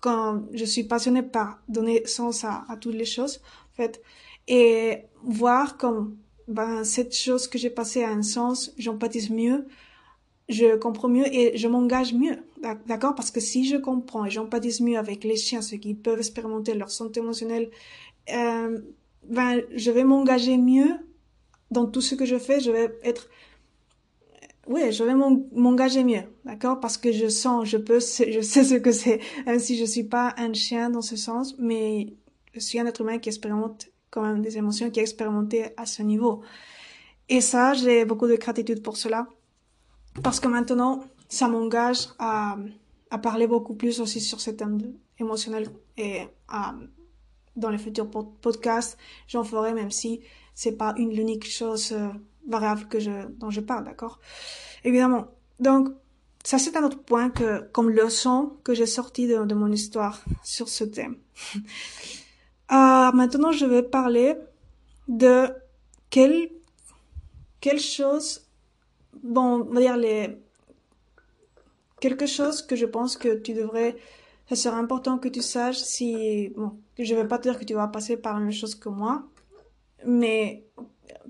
quand 0.00 0.42
je 0.52 0.64
suis 0.64 0.84
passionnée 0.84 1.22
par 1.22 1.60
donner 1.68 2.06
sens 2.06 2.44
à, 2.44 2.64
à 2.68 2.76
toutes 2.76 2.94
les 2.94 3.04
choses 3.04 3.40
en 3.72 3.76
fait 3.76 4.02
et 4.48 4.98
voir 5.22 5.76
comme 5.76 6.16
ben 6.48 6.84
cette 6.84 7.14
chose 7.14 7.48
que 7.48 7.58
j'ai 7.58 7.70
passée 7.70 8.02
a 8.04 8.10
un 8.10 8.22
sens 8.22 8.72
j'empathise 8.76 9.30
mieux 9.30 9.66
je 10.48 10.76
comprends 10.76 11.08
mieux 11.08 11.26
et 11.32 11.56
je 11.56 11.68
m'engage 11.68 12.14
mieux. 12.14 12.38
D'accord? 12.86 13.14
Parce 13.14 13.30
que 13.30 13.40
si 13.40 13.66
je 13.66 13.76
comprends 13.76 14.24
et 14.24 14.30
j'empathise 14.30 14.80
mieux 14.80 14.98
avec 14.98 15.24
les 15.24 15.36
chiens, 15.36 15.62
ceux 15.62 15.76
qui 15.76 15.94
peuvent 15.94 16.18
expérimenter 16.18 16.74
leur 16.74 16.90
santé 16.90 17.20
émotionnelle, 17.20 17.70
euh, 18.32 18.78
ben, 19.24 19.62
je 19.74 19.90
vais 19.90 20.04
m'engager 20.04 20.56
mieux 20.58 20.90
dans 21.70 21.86
tout 21.86 22.00
ce 22.00 22.14
que 22.14 22.24
je 22.24 22.38
fais. 22.38 22.60
Je 22.60 22.70
vais 22.70 22.96
être... 23.02 23.28
Oui, 24.68 24.92
je 24.92 25.02
vais 25.02 25.14
m'engager 25.14 26.04
mieux, 26.04 26.22
d'accord? 26.44 26.78
Parce 26.78 26.96
que 26.96 27.10
je 27.10 27.28
sens, 27.28 27.68
je 27.68 27.78
peux, 27.78 27.98
je 28.00 28.40
sais 28.40 28.64
ce 28.64 28.74
que 28.74 28.92
c'est. 28.92 29.20
Même 29.46 29.58
si 29.58 29.76
je 29.76 29.84
suis 29.84 30.04
pas 30.04 30.34
un 30.36 30.52
chien 30.52 30.90
dans 30.90 31.02
ce 31.02 31.16
sens, 31.16 31.56
mais 31.58 32.14
je 32.52 32.60
suis 32.60 32.78
un 32.78 32.86
être 32.86 33.00
humain 33.00 33.18
qui 33.18 33.28
expérimente 33.28 33.88
quand 34.10 34.22
même 34.22 34.42
des 34.42 34.58
émotions, 34.58 34.90
qui 34.90 35.00
a 35.00 35.02
expérimenté 35.02 35.70
à 35.76 35.86
ce 35.86 36.02
niveau. 36.02 36.42
Et 37.28 37.40
ça, 37.40 37.72
j'ai 37.74 38.04
beaucoup 38.04 38.28
de 38.28 38.36
gratitude 38.36 38.82
pour 38.82 38.96
cela 38.96 39.26
parce 40.22 40.40
que 40.40 40.48
maintenant, 40.48 41.04
ça 41.28 41.48
m'engage 41.48 42.08
à, 42.18 42.56
à 43.10 43.18
parler 43.18 43.46
beaucoup 43.46 43.74
plus 43.74 44.00
aussi 44.00 44.20
sur 44.20 44.40
ces 44.40 44.56
thèmes 44.56 44.78
émotionnels 45.18 45.68
et 45.96 46.22
à, 46.48 46.74
dans 47.56 47.70
les 47.70 47.78
futurs 47.78 48.10
podcasts, 48.10 48.98
j'en 49.28 49.44
ferai 49.44 49.72
même 49.72 49.90
si 49.90 50.20
c'est 50.54 50.76
pas 50.76 50.94
une 50.96 51.14
l'unique 51.14 51.48
chose 51.48 51.92
euh, 51.92 52.08
variable 52.48 52.86
que 52.88 53.00
je, 53.00 53.26
dont 53.38 53.50
je 53.50 53.60
parle, 53.60 53.84
d'accord? 53.84 54.20
Évidemment. 54.84 55.28
Donc, 55.60 55.88
ça 56.44 56.58
c'est 56.58 56.76
un 56.76 56.84
autre 56.84 57.02
point 57.02 57.30
que, 57.30 57.60
comme 57.72 57.90
leçon 57.90 58.56
que 58.64 58.74
j'ai 58.74 58.86
sorti 58.86 59.26
de, 59.26 59.44
de, 59.44 59.54
mon 59.54 59.70
histoire 59.70 60.22
sur 60.42 60.68
ce 60.68 60.84
thème. 60.84 61.16
euh, 61.56 61.60
maintenant, 63.12 63.52
je 63.52 63.64
vais 63.64 63.82
parler 63.82 64.36
de 65.08 65.48
quelle, 66.10 66.50
quelle 67.60 67.80
chose 67.80 68.41
bon, 69.22 69.66
on 69.68 69.74
va 69.74 69.80
dire 69.80 69.96
les 69.96 70.38
quelque 72.00 72.26
chose 72.26 72.62
que 72.62 72.76
je 72.76 72.86
pense 72.86 73.16
que 73.16 73.34
tu 73.34 73.54
devrais 73.54 73.96
ça 74.48 74.56
serait 74.56 74.76
important 74.76 75.18
que 75.18 75.28
tu 75.28 75.40
saches 75.40 75.78
si 75.78 76.50
bon, 76.56 76.78
je 76.98 77.14
vais 77.14 77.26
pas 77.26 77.38
te 77.38 77.44
dire 77.44 77.58
que 77.58 77.64
tu 77.64 77.74
vas 77.74 77.88
passer 77.88 78.16
par 78.16 78.34
la 78.34 78.40
même 78.40 78.52
chose 78.52 78.74
que 78.74 78.88
moi, 78.88 79.24
mais 80.04 80.64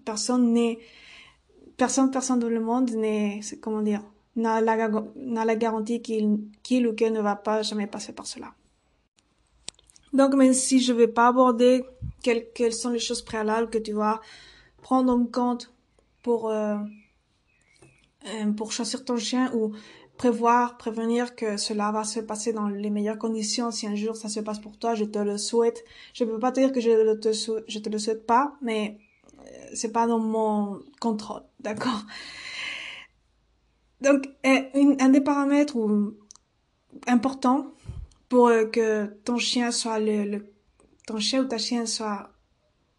personne 0.04 0.52
n'est 0.52 0.78
personne 1.76 2.10
personne 2.10 2.38
dans 2.38 2.48
le 2.48 2.60
monde 2.60 2.90
n'est 2.90 3.40
comment 3.60 3.82
dire 3.82 4.02
n'a 4.36 4.60
la, 4.60 4.88
la 5.44 5.56
garantie 5.56 6.00
qu'il 6.00 6.38
qu'il 6.62 6.86
ou 6.86 6.94
qu'elle 6.94 7.12
ne 7.12 7.20
va 7.20 7.36
pas 7.36 7.62
jamais 7.62 7.86
passer 7.86 8.12
par 8.12 8.26
cela. 8.26 8.54
Donc 10.12 10.34
même 10.34 10.52
si 10.52 10.80
je 10.80 10.92
vais 10.92 11.08
pas 11.08 11.28
aborder 11.28 11.84
quelles, 12.22 12.50
quelles 12.54 12.74
sont 12.74 12.90
les 12.90 12.98
choses 12.98 13.22
préalables 13.22 13.70
que 13.70 13.78
tu 13.78 13.92
vas 13.92 14.20
prendre 14.82 15.12
en 15.12 15.24
compte 15.24 15.72
pour 16.22 16.50
euh, 16.50 16.76
pour 18.56 18.72
choisir 18.72 19.04
ton 19.04 19.16
chien 19.16 19.52
ou 19.54 19.72
prévoir, 20.16 20.76
prévenir 20.76 21.34
que 21.34 21.56
cela 21.56 21.90
va 21.90 22.04
se 22.04 22.20
passer 22.20 22.52
dans 22.52 22.68
les 22.68 22.90
meilleures 22.90 23.18
conditions. 23.18 23.70
Si 23.70 23.86
un 23.86 23.94
jour 23.94 24.16
ça 24.16 24.28
se 24.28 24.40
passe 24.40 24.58
pour 24.58 24.78
toi, 24.78 24.94
je 24.94 25.04
te 25.04 25.18
le 25.18 25.38
souhaite. 25.38 25.84
Je 26.14 26.24
peux 26.24 26.38
pas 26.38 26.52
te 26.52 26.60
dire 26.60 26.72
que 26.72 26.80
je 26.80 27.14
te, 27.14 27.32
je 27.32 27.78
te 27.78 27.88
le 27.88 27.98
souhaite 27.98 28.26
pas, 28.26 28.54
mais 28.62 28.98
euh, 29.38 29.42
c'est 29.74 29.92
pas 29.92 30.06
dans 30.06 30.18
mon 30.18 30.80
contrôle, 31.00 31.42
d'accord? 31.60 32.04
Donc, 34.00 34.28
euh, 34.46 34.94
un 35.00 35.08
des 35.08 35.20
paramètres 35.20 35.76
importants 37.06 37.66
pour 38.28 38.48
que 38.72 39.06
ton 39.24 39.38
chien 39.38 39.70
soit 39.70 40.00
le, 40.00 40.52
ton 41.06 41.18
chien 41.18 41.42
ou 41.42 41.46
ta 41.46 41.58
chienne 41.58 41.86
soit 41.86 42.30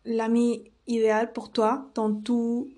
l'ami 0.06 0.72
idéal 0.88 1.34
pour 1.34 1.52
toi 1.52 1.90
dans 1.96 2.14
tous 2.14 2.70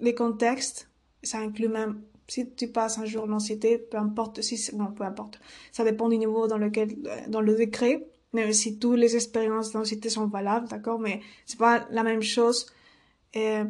les 0.00 0.14
contextes 0.14 0.89
ça 1.22 1.38
inclut 1.38 1.68
même 1.68 2.02
si 2.28 2.48
tu 2.52 2.68
passes 2.68 2.98
un 2.98 3.04
jour 3.04 3.26
l'anxiété, 3.26 3.78
peu 3.78 3.98
importe 3.98 4.40
si 4.40 4.70
bon, 4.74 4.86
peu 4.92 5.04
importe. 5.04 5.40
Ça 5.72 5.84
dépend 5.84 6.08
du 6.08 6.16
niveau 6.16 6.46
dans 6.46 6.58
lequel 6.58 6.96
dans 7.28 7.40
le 7.40 7.54
décret, 7.56 8.06
mais 8.32 8.52
si 8.52 8.78
toutes 8.78 8.98
les 8.98 9.16
expériences 9.16 9.72
d'anxiété 9.72 10.08
sont 10.08 10.26
valables, 10.26 10.68
d'accord, 10.68 11.00
mais 11.00 11.20
c'est 11.46 11.58
pas 11.58 11.86
la 11.90 12.04
même 12.04 12.22
chose. 12.22 12.66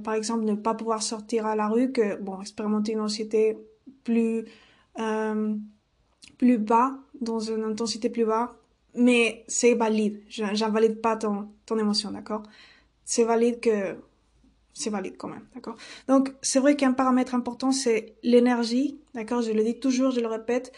Par 0.05 0.15
exemple, 0.15 0.45
ne 0.45 0.55
pas 0.55 0.75
pouvoir 0.75 1.03
sortir 1.03 1.47
à 1.47 1.57
la 1.57 1.69
rue 1.69 1.93
que 1.93 2.17
bon, 2.17 2.41
expérimenter 2.41 2.93
une 2.93 3.01
anxiété 3.01 3.57
plus 4.05 4.45
euh, 4.99 5.55
plus 6.39 6.59
bas, 6.59 6.99
dans 7.21 7.39
une 7.39 7.65
intensité 7.65 8.09
plus 8.09 8.25
bas, 8.25 8.57
mais 8.95 9.45
c'est 9.47 9.75
valide. 9.75 10.23
J'invalide 10.29 11.01
pas 11.01 11.17
ton, 11.17 11.49
ton 11.67 11.79
émotion, 11.79 12.11
d'accord 12.11 12.43
C'est 13.05 13.25
valide 13.25 13.61
que 13.61 13.97
c'est 14.73 14.91
valide 14.91 15.17
quand 15.17 15.29
même, 15.29 15.47
d'accord? 15.55 15.77
Donc, 16.09 16.35
c'est 16.43 16.59
vrai 16.59 16.77
qu'un 16.77 16.93
paramètre 16.93 17.35
important, 17.35 17.73
c'est 17.73 18.15
l'énergie, 18.23 18.99
d'accord? 19.15 19.43
Je 19.43 19.53
le 19.53 19.63
dis 19.63 19.79
toujours, 19.79 20.11
je 20.11 20.21
le 20.21 20.27
répète. 20.27 20.73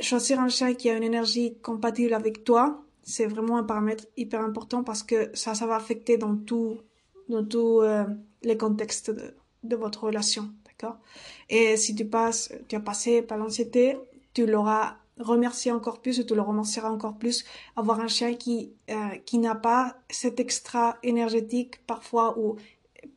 Choisir 0.00 0.40
un 0.40 0.48
chien 0.48 0.74
qui 0.74 0.90
a 0.90 0.96
une 0.96 1.02
énergie 1.02 1.58
compatible 1.62 2.14
avec 2.14 2.44
toi, 2.44 2.84
c'est 3.02 3.26
vraiment 3.26 3.56
un 3.56 3.64
paramètre 3.64 4.06
hyper 4.16 4.40
important 4.40 4.82
parce 4.82 5.02
que 5.02 5.30
ça, 5.34 5.54
ça 5.54 5.66
va 5.66 5.76
affecter 5.76 6.16
dans 6.16 6.36
tout, 6.36 6.78
dans 7.28 7.44
tous 7.44 7.82
euh, 7.82 8.04
les 8.42 8.56
contextes 8.56 9.10
de, 9.10 9.76
votre 9.76 10.04
relation, 10.04 10.50
d'accord? 10.64 10.98
Et 11.48 11.76
si 11.76 11.94
tu 11.94 12.04
passes, 12.04 12.52
tu 12.68 12.76
as 12.76 12.80
passé 12.80 13.22
par 13.22 13.38
l'anxiété, 13.38 13.98
tu 14.32 14.46
l'auras 14.46 14.96
remercier 15.18 15.70
encore 15.70 16.00
plus 16.00 16.18
et 16.18 16.26
tu 16.26 16.34
le 16.34 16.40
remercieras 16.40 16.90
encore 16.90 17.18
plus. 17.18 17.44
Avoir 17.76 18.00
un 18.00 18.08
chien 18.08 18.34
qui 18.34 18.72
euh, 18.90 19.16
qui 19.26 19.38
n'a 19.38 19.54
pas 19.54 19.96
cet 20.08 20.40
extra 20.40 20.96
énergétique 21.02 21.84
parfois 21.86 22.38
ou 22.38 22.56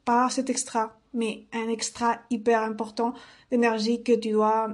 pas 0.06 0.30
cet 0.30 0.50
extra 0.50 0.98
mais 1.14 1.46
un 1.54 1.70
extra 1.70 2.20
hyper 2.30 2.64
important 2.64 3.14
d'énergie 3.52 4.02
que 4.04 4.14
tu 4.14 4.32
dois 4.32 4.70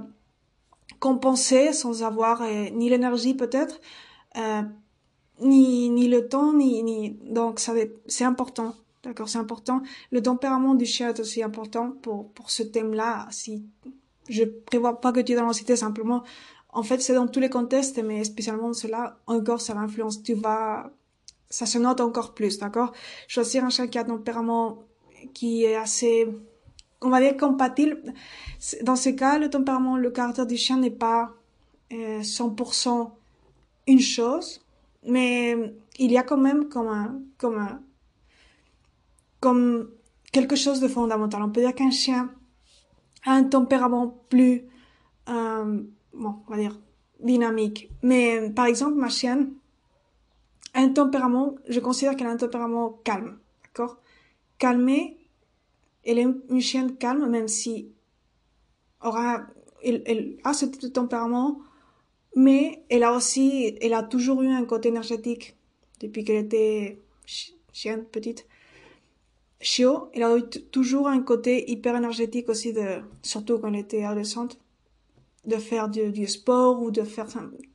compenser 0.98 1.72
sans 1.72 2.02
avoir 2.02 2.42
euh, 2.42 2.70
ni 2.70 2.88
l'énergie 2.88 3.34
peut-être 3.34 3.80
euh, 4.36 4.62
ni 5.40 5.90
ni 5.90 6.08
le 6.08 6.28
temps 6.28 6.52
ni 6.52 6.82
ni 6.82 7.10
donc 7.24 7.60
ça 7.60 7.72
c'est 8.06 8.24
important 8.24 8.74
d'accord 9.02 9.28
c'est 9.28 9.38
important 9.38 9.82
le 10.10 10.22
tempérament 10.22 10.74
du 10.74 10.86
chien 10.86 11.08
est 11.08 11.20
aussi 11.20 11.42
important 11.42 11.92
pour 12.02 12.30
pour 12.32 12.50
ce 12.50 12.62
thème 12.62 12.94
là 12.94 13.26
si 13.30 13.64
je 14.28 14.44
prévois 14.44 15.00
pas 15.00 15.12
que 15.12 15.20
tu 15.20 15.32
es 15.32 15.36
dans 15.36 15.44
l'anxiété 15.44 15.76
simplement 15.76 16.22
en 16.72 16.82
fait, 16.82 17.00
c'est 17.00 17.14
dans 17.14 17.26
tous 17.26 17.40
les 17.40 17.50
contextes, 17.50 17.98
mais 18.02 18.22
spécialement 18.24 18.72
cela, 18.72 19.18
encore, 19.26 19.60
ça 19.60 19.76
influence. 19.76 20.22
Tu 20.22 20.34
vas, 20.34 20.90
ça 21.48 21.66
se 21.66 21.78
note 21.78 22.00
encore 22.00 22.34
plus, 22.34 22.58
d'accord? 22.58 22.92
Choisir 23.26 23.64
un 23.64 23.70
chien 23.70 23.88
qui 23.88 23.98
a 23.98 24.02
un 24.02 24.04
tempérament 24.04 24.84
qui 25.34 25.64
est 25.64 25.76
assez, 25.76 26.28
on 27.00 27.10
va 27.10 27.20
dire, 27.20 27.36
compatible. 27.36 28.02
Dans 28.82 28.96
ce 28.96 29.10
cas, 29.10 29.38
le 29.38 29.50
tempérament, 29.50 29.96
le 29.96 30.10
caractère 30.10 30.46
du 30.46 30.56
chien 30.56 30.76
n'est 30.78 30.90
pas 30.90 31.32
euh, 31.92 32.20
100% 32.20 33.10
une 33.86 34.00
chose, 34.00 34.64
mais 35.06 35.74
il 35.98 36.12
y 36.12 36.18
a 36.18 36.22
quand 36.22 36.36
même 36.36 36.68
comme 36.68 36.88
un, 36.88 37.20
comme 37.38 37.58
un, 37.58 37.80
comme 39.40 39.90
quelque 40.32 40.56
chose 40.56 40.80
de 40.80 40.88
fondamental. 40.88 41.42
On 41.42 41.50
peut 41.50 41.60
dire 41.60 41.74
qu'un 41.74 41.90
chien 41.90 42.30
a 43.24 43.32
un 43.32 43.44
tempérament 43.44 44.14
plus, 44.28 44.64
euh, 45.28 45.82
bon, 46.14 46.36
on 46.46 46.50
va 46.50 46.56
dire, 46.56 46.78
dynamique. 47.20 47.90
Mais 48.02 48.50
par 48.50 48.66
exemple, 48.66 48.94
ma 48.94 49.08
chienne 49.08 49.52
un 50.74 50.88
tempérament, 50.90 51.56
je 51.68 51.80
considère 51.80 52.16
qu'elle 52.16 52.28
a 52.28 52.30
un 52.30 52.36
tempérament 52.36 53.00
calme, 53.04 53.38
d'accord? 53.64 53.98
Calmée, 54.60 55.16
elle 56.04 56.18
est 56.18 56.26
une 56.50 56.60
chienne 56.60 56.96
calme, 56.96 57.26
même 57.28 57.48
si 57.48 57.88
aura, 59.02 59.46
elle, 59.82 60.36
a 60.44 60.52
ce 60.52 60.66
tempérament, 60.66 61.60
mais 62.36 62.84
elle 62.90 63.02
a 63.02 63.12
aussi, 63.12 63.76
elle 63.80 63.94
a 63.94 64.02
toujours 64.02 64.42
eu 64.42 64.48
un 64.48 64.66
côté 64.66 64.90
énergétique 64.90 65.56
depuis 66.00 66.24
qu'elle 66.24 66.44
était 66.44 67.00
chienne 67.72 68.04
petite. 68.04 68.46
Chio, 69.62 70.10
elle 70.12 70.22
a 70.22 70.36
eu 70.36 70.42
toujours 70.42 71.08
un 71.08 71.22
côté 71.22 71.70
hyper 71.70 71.96
énergétique 71.96 72.50
aussi 72.50 72.74
de, 72.74 73.00
surtout 73.22 73.58
quand 73.58 73.68
elle 73.68 73.80
était 73.80 74.04
adolescente 74.04 74.58
de 75.46 75.56
faire 75.56 75.88
du, 75.88 76.26
sport 76.26 76.82
ou 76.82 76.90
de 76.90 77.02
faire 77.02 77.26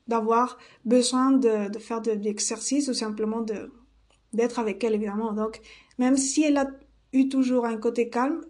d'avoir 0.08 0.60
besoin 0.86 1.32
de, 1.32 1.68
de 1.70 1.80
faire 1.80 2.02
de, 2.02 2.12
l'exercice 2.12 2.88
ou 2.90 2.94
simplement 2.94 3.42
de 3.42 3.72
d'être 4.34 4.60
avec 4.60 4.84
elle 4.84 4.94
évidemment 4.94 5.32
donc 5.32 5.62
même 5.98 6.18
si 6.18 6.44
elle 6.44 6.58
a 6.58 6.70
eu 7.14 7.30
toujours 7.30 7.66
un 7.66 7.78
côté 7.78 8.10
calme 8.10 8.42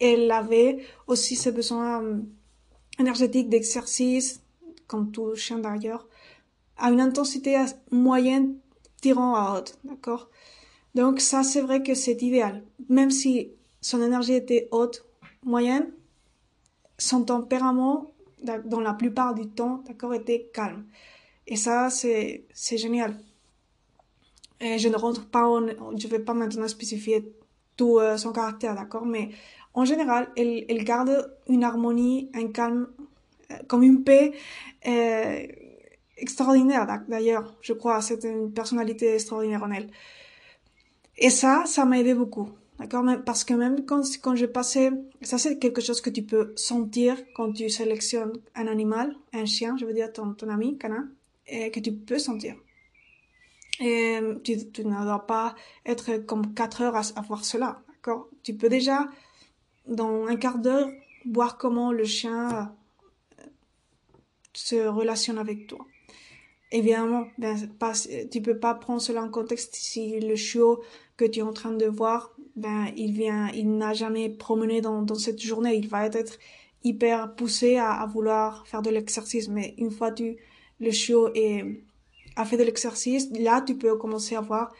elle 0.00 0.30
avait 0.30 0.78
aussi 1.06 1.34
ce 1.34 1.50
besoin 1.50 2.02
euh, 2.02 2.18
énergétique 2.98 3.48
d'exercice 3.48 4.42
comme 4.86 5.10
tout 5.10 5.34
chien 5.34 5.58
d'ailleurs 5.58 6.08
à 6.76 6.90
une 6.90 7.00
intensité 7.00 7.56
moyenne 7.90 8.56
tirant 9.00 9.34
à 9.34 9.56
haute 9.56 9.78
d'accord? 9.84 10.30
Donc 10.94 11.20
ça 11.20 11.42
c'est 11.42 11.60
vrai 11.60 11.82
que 11.82 11.94
c'est 11.94 12.22
idéal 12.22 12.62
même 12.88 13.10
si 13.10 13.50
son 13.80 14.02
énergie 14.02 14.34
était 14.34 14.68
haute 14.70 15.04
moyenne 15.44 15.90
son 16.98 17.22
tempérament 17.24 18.12
dans 18.42 18.80
la 18.80 18.94
plupart 18.94 19.34
du 19.34 19.48
temps, 19.48 19.82
d'accord, 19.86 20.14
était 20.14 20.50
calme. 20.52 20.84
Et 21.46 21.56
ça, 21.56 21.88
c'est 21.90 22.44
génial. 22.76 23.16
Et 24.60 24.78
je 24.78 24.88
ne 24.88 24.96
rentre 24.96 25.26
pas 25.26 25.46
en, 25.46 25.66
je 25.96 26.08
vais 26.08 26.18
pas 26.18 26.34
maintenant 26.34 26.68
spécifier 26.68 27.32
tout 27.76 27.98
euh, 27.98 28.16
son 28.16 28.32
caractère, 28.32 28.74
d'accord, 28.74 29.06
mais 29.06 29.30
en 29.72 29.84
général, 29.84 30.28
elle, 30.36 30.64
elle 30.68 30.84
garde 30.84 31.32
une 31.48 31.64
harmonie, 31.64 32.30
un 32.34 32.48
calme, 32.48 32.88
euh, 33.50 33.54
comme 33.68 33.82
une 33.82 34.02
paix 34.02 34.32
euh, 34.86 35.46
extraordinaire, 36.16 36.86
d'ailleurs, 37.08 37.56
je 37.60 37.72
crois, 37.72 38.00
c'est 38.02 38.24
une 38.24 38.52
personnalité 38.52 39.14
extraordinaire 39.14 39.62
en 39.62 39.70
elle. 39.70 39.88
Et 41.16 41.30
ça, 41.30 41.64
ça 41.66 41.84
m'a 41.84 41.98
aidé 42.00 42.14
beaucoup. 42.14 42.48
D'accord? 42.78 43.04
Parce 43.26 43.42
que 43.42 43.54
même 43.54 43.84
quand, 43.84 44.02
quand 44.22 44.36
je 44.36 44.46
passais, 44.46 44.92
ça 45.22 45.36
c'est 45.36 45.58
quelque 45.58 45.80
chose 45.80 46.00
que 46.00 46.10
tu 46.10 46.22
peux 46.22 46.52
sentir 46.54 47.16
quand 47.34 47.52
tu 47.52 47.68
sélectionnes 47.70 48.32
un 48.54 48.68
animal, 48.68 49.16
un 49.32 49.46
chien, 49.46 49.76
je 49.76 49.84
veux 49.84 49.92
dire 49.92 50.12
ton, 50.12 50.34
ton 50.34 50.48
ami, 50.48 50.78
canin, 50.78 51.08
et 51.48 51.72
que 51.72 51.80
tu 51.80 51.92
peux 51.92 52.20
sentir. 52.20 52.54
Et 53.80 54.18
tu, 54.44 54.70
tu 54.72 54.84
ne 54.84 55.04
dois 55.04 55.26
pas 55.26 55.54
être 55.86 56.18
comme 56.26 56.54
quatre 56.54 56.82
heures 56.82 56.96
à, 56.96 57.02
à 57.16 57.22
voir 57.22 57.44
cela, 57.44 57.82
d'accord? 57.88 58.28
Tu 58.42 58.54
peux 58.54 58.68
déjà, 58.68 59.06
dans 59.86 60.26
un 60.26 60.36
quart 60.36 60.58
d'heure, 60.58 60.90
voir 61.30 61.58
comment 61.58 61.92
le 61.92 62.04
chien 62.04 62.74
euh, 63.38 63.44
se 64.52 64.86
relationne 64.88 65.38
avec 65.38 65.66
toi. 65.66 65.86
Évidemment, 66.70 67.26
ben, 67.38 67.56
pas, 67.78 67.92
tu 68.30 68.42
peux 68.42 68.58
pas 68.58 68.74
prendre 68.74 69.00
cela 69.00 69.22
en 69.22 69.30
contexte 69.30 69.74
si 69.74 70.20
le 70.20 70.36
chiot 70.36 70.82
que 71.16 71.24
tu 71.24 71.38
es 71.38 71.42
en 71.42 71.52
train 71.52 71.72
de 71.72 71.86
voir 71.86 72.34
ben 72.56 72.92
il 72.96 73.12
vient, 73.12 73.48
il 73.54 73.76
n'a 73.76 73.94
jamais 73.94 74.28
promené 74.28 74.80
dans, 74.80 75.02
dans 75.02 75.14
cette 75.14 75.40
journée. 75.40 75.76
Il 75.76 75.88
va 75.88 76.06
être 76.06 76.38
hyper 76.82 77.34
poussé 77.36 77.76
à, 77.76 77.92
à 77.92 78.06
vouloir 78.06 78.66
faire 78.66 78.82
de 78.82 78.90
l'exercice. 78.90 79.48
Mais 79.48 79.74
une 79.78 79.90
fois 79.90 80.10
tu 80.10 80.36
le 80.80 80.90
chiot 80.90 81.30
est, 81.34 81.64
a 82.38 82.44
fait 82.44 82.56
de 82.56 82.62
l'exercice, 82.62 83.28
là 83.32 83.60
tu 83.60 83.74
peux 83.76 83.96
commencer 83.96 84.34
à 84.36 84.40
voir 84.40 84.72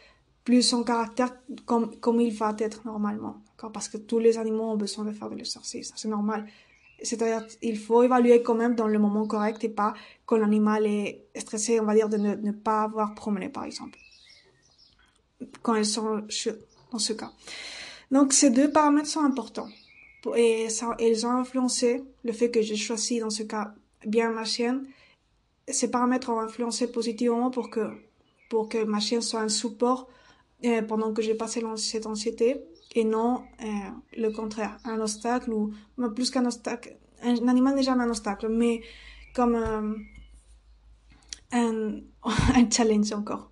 plus 0.45 0.63
son 0.63 0.83
caractère 0.85 1.37
comme, 1.67 1.95
comme 2.01 2.21
il 2.21 2.33
va 2.33 2.55
être 2.59 2.87
normalement. 2.87 3.43
Parce 3.75 3.89
que 3.89 3.99
tous 3.99 4.21
les 4.21 4.39
animaux 4.39 4.71
ont 4.71 4.77
besoin 4.77 5.05
de 5.05 5.13
faire 5.13 5.29
de 5.29 5.35
l'exercice. 5.35 5.93
C'est 5.97 6.09
normal. 6.09 6.47
C'est-à-dire, 7.03 7.47
il 7.61 7.79
faut 7.79 8.03
évaluer 8.03 8.43
quand 8.43 8.55
même 8.55 8.75
dans 8.75 8.87
le 8.87 8.99
moment 8.99 9.27
correct 9.27 9.63
et 9.65 9.69
pas 9.69 9.95
quand 10.25 10.37
l'animal 10.37 10.87
est 10.87 11.27
stressé, 11.37 11.81
on 11.81 11.85
va 11.85 11.95
dire, 11.95 12.09
de 12.09 12.17
ne, 12.17 12.53
pas 12.53 12.83
avoir 12.83 13.15
promené, 13.15 13.49
par 13.49 13.65
exemple. 13.65 13.99
Quand 15.63 15.75
elles 15.75 15.87
sont 15.87 16.23
dans 16.93 16.99
ce 16.99 17.13
cas. 17.13 17.33
Donc 18.11 18.33
ces 18.33 18.51
deux 18.51 18.71
paramètres 18.71 19.09
sont 19.09 19.21
importants 19.21 19.69
et 20.35 20.69
ils 21.01 21.27
ont 21.27 21.31
influencé 21.31 22.03
le 22.25 22.33
fait 22.33 22.51
que 22.51 22.63
j'ai 22.63 22.77
choisi 22.77 23.21
dans 23.21 23.31
ce 23.31 23.43
cas 23.43 23.75
bien 24.07 24.31
ma 24.31 24.45
chienne. 24.45 24.87
Ces 25.71 25.91
paramètres 25.91 26.31
ont 26.31 26.41
influencé 26.41 26.91
positivement 26.91 27.51
pour 27.51 27.71
que 27.71 27.91
pour 28.49 28.69
que 28.69 28.83
ma 28.85 29.01
chienne 29.01 29.21
soit 29.21 29.41
un 29.41 29.49
support 29.49 30.09
euh, 30.65 30.83
pendant 30.83 31.13
que 31.13 31.23
j'ai 31.23 31.35
passé 31.35 31.63
cette 31.77 32.07
anxiété 32.07 32.65
et 32.95 33.05
non 33.05 33.45
euh, 33.63 33.67
le 34.17 34.31
contraire, 34.31 34.79
un 34.85 35.01
obstacle 35.01 35.53
ou 35.53 35.73
plus 36.15 36.31
qu'un 36.31 36.47
obstacle. 36.47 36.97
Un, 37.23 37.47
animal 37.47 37.75
n'est 37.75 37.83
jamais 37.83 38.05
un 38.05 38.09
obstacle, 38.09 38.49
mais 38.49 38.81
comme 39.35 39.55
euh, 39.55 39.95
un, 41.53 42.01
un 42.55 42.71
challenge 42.71 43.13
encore. 43.13 43.51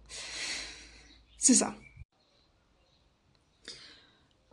C'est 1.38 1.55
ça. 1.55 1.74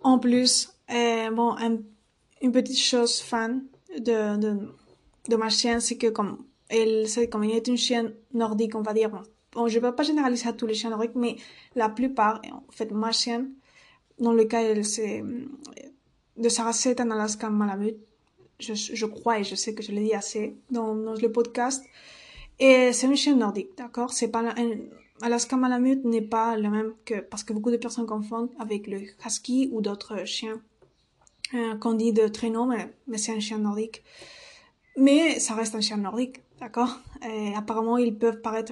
En 0.04 0.20
plus, 0.20 0.70
bon, 0.90 1.56
une 2.42 2.52
petite 2.52 2.78
chose 2.78 3.22
fan 3.22 3.64
de, 3.98 4.38
de, 4.38 4.76
de 5.30 5.36
ma 5.38 5.50
chienne, 5.50 5.80
c'est 5.80 5.98
que 5.98 6.08
comme 6.08 6.46
elle, 6.74 7.08
c'est 7.08 7.30
comme 7.30 7.44
est 7.44 7.68
une 7.68 7.78
chienne 7.78 8.14
nordique, 8.34 8.76
on 8.76 8.82
va 8.82 8.94
dire. 8.94 9.10
Bon, 9.54 9.68
je 9.68 9.80
ne 9.80 9.84
peux 9.84 9.96
pas 9.96 10.04
généraliser 10.04 10.48
à 10.50 10.54
tous 10.54 10.68
les 10.68 10.74
chiens 10.74 10.90
nordiques, 10.90 11.16
mais 11.16 11.36
la 11.76 11.90
plupart, 11.90 12.42
en 12.52 12.72
fait, 12.72 12.92
ma 12.92 13.12
chienne, 13.12 13.52
dans 14.20 14.34
le 14.34 14.46
cas, 14.46 14.62
elle, 14.62 14.84
c'est 14.86 15.24
de 16.38 16.50
sa 16.50 16.64
race, 16.64 16.80
c'est 16.80 17.00
un 17.00 17.12
Alaska 17.12 17.50
Malamute. 17.50 17.98
Je, 18.60 18.74
je 18.74 19.06
crois 19.06 19.40
et 19.40 19.44
je 19.44 19.56
sais 19.56 19.74
que 19.74 19.84
je 19.84 19.92
l'ai 19.92 20.04
dit 20.04 20.14
assez 20.14 20.56
dans, 20.70 20.96
dans 20.96 21.14
le 21.14 21.32
podcast. 21.32 21.84
Et 22.60 22.94
c'est 22.94 23.08
une 23.08 23.16
chienne 23.16 23.40
nordique, 23.40 23.70
d'accord? 23.78 24.14
C'est 24.14 24.30
pas 24.30 24.40
un, 24.40 24.54
Alaska 25.22 25.56
Malamute 25.56 26.04
n'est 26.06 26.22
pas 26.22 26.58
le 26.58 26.70
même 26.70 26.94
que 27.06 27.22
parce 27.22 27.44
que 27.44 27.54
beaucoup 27.54 27.72
de 27.72 27.78
personnes 27.78 28.06
confondent 28.06 28.50
avec 28.60 28.88
le 28.88 29.02
husky 29.02 29.70
ou 29.72 29.82
d'autres 29.82 30.26
chiens 30.26 30.62
euh, 31.54 31.76
qu'on 31.76 31.94
dit 31.94 32.14
de 32.14 32.28
traîneau, 32.28 32.66
mais, 32.66 32.94
mais 33.08 33.18
c'est 33.18 33.32
un 33.32 33.40
chien 33.40 33.58
nordique. 33.58 34.04
Mais 34.98 35.40
ça 35.40 35.56
reste 35.56 35.76
un 35.76 35.82
chien 35.82 35.98
nordique, 35.98 36.42
d'accord 36.64 36.98
Et 37.30 37.54
apparemment, 37.56 37.98
ils 37.98 38.18
peuvent 38.18 38.40
paraître 38.40 38.72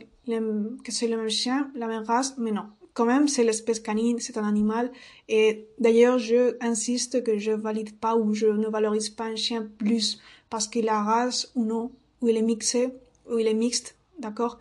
que 0.83 0.91
c'est 0.91 1.09
le 1.09 1.17
même 1.17 1.29
chien, 1.29 1.69
la 1.75 1.87
même 1.87 2.03
race, 2.03 2.35
mais 2.37 2.51
non. 2.51 2.67
Quand 2.93 3.05
même, 3.05 3.27
c'est 3.27 3.43
l'espèce 3.43 3.81
canine, 3.81 4.19
c'est 4.19 4.37
un 4.37 4.47
animal. 4.47 4.91
Et 5.27 5.67
d'ailleurs, 5.77 6.17
je 6.17 6.55
insiste 6.61 7.21
que 7.23 7.37
je 7.37 7.51
valide 7.51 7.97
pas 7.99 8.15
ou 8.15 8.33
je 8.33 8.47
ne 8.47 8.67
valorise 8.67 9.09
pas 9.09 9.25
un 9.25 9.35
chien 9.35 9.67
plus 9.77 10.19
parce 10.49 10.67
qu'il 10.67 10.87
a 10.87 11.03
race 11.03 11.51
ou 11.55 11.65
non, 11.65 11.91
ou 12.21 12.29
il 12.29 12.37
est 12.37 12.41
mixé, 12.41 12.89
ou 13.29 13.37
il 13.39 13.47
est 13.47 13.53
mixte, 13.53 13.97
d'accord? 14.19 14.59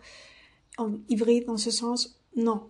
En 0.77 0.91
hybride, 1.07 1.45
dans 1.45 1.57
ce 1.57 1.71
sens, 1.71 2.19
non. 2.35 2.67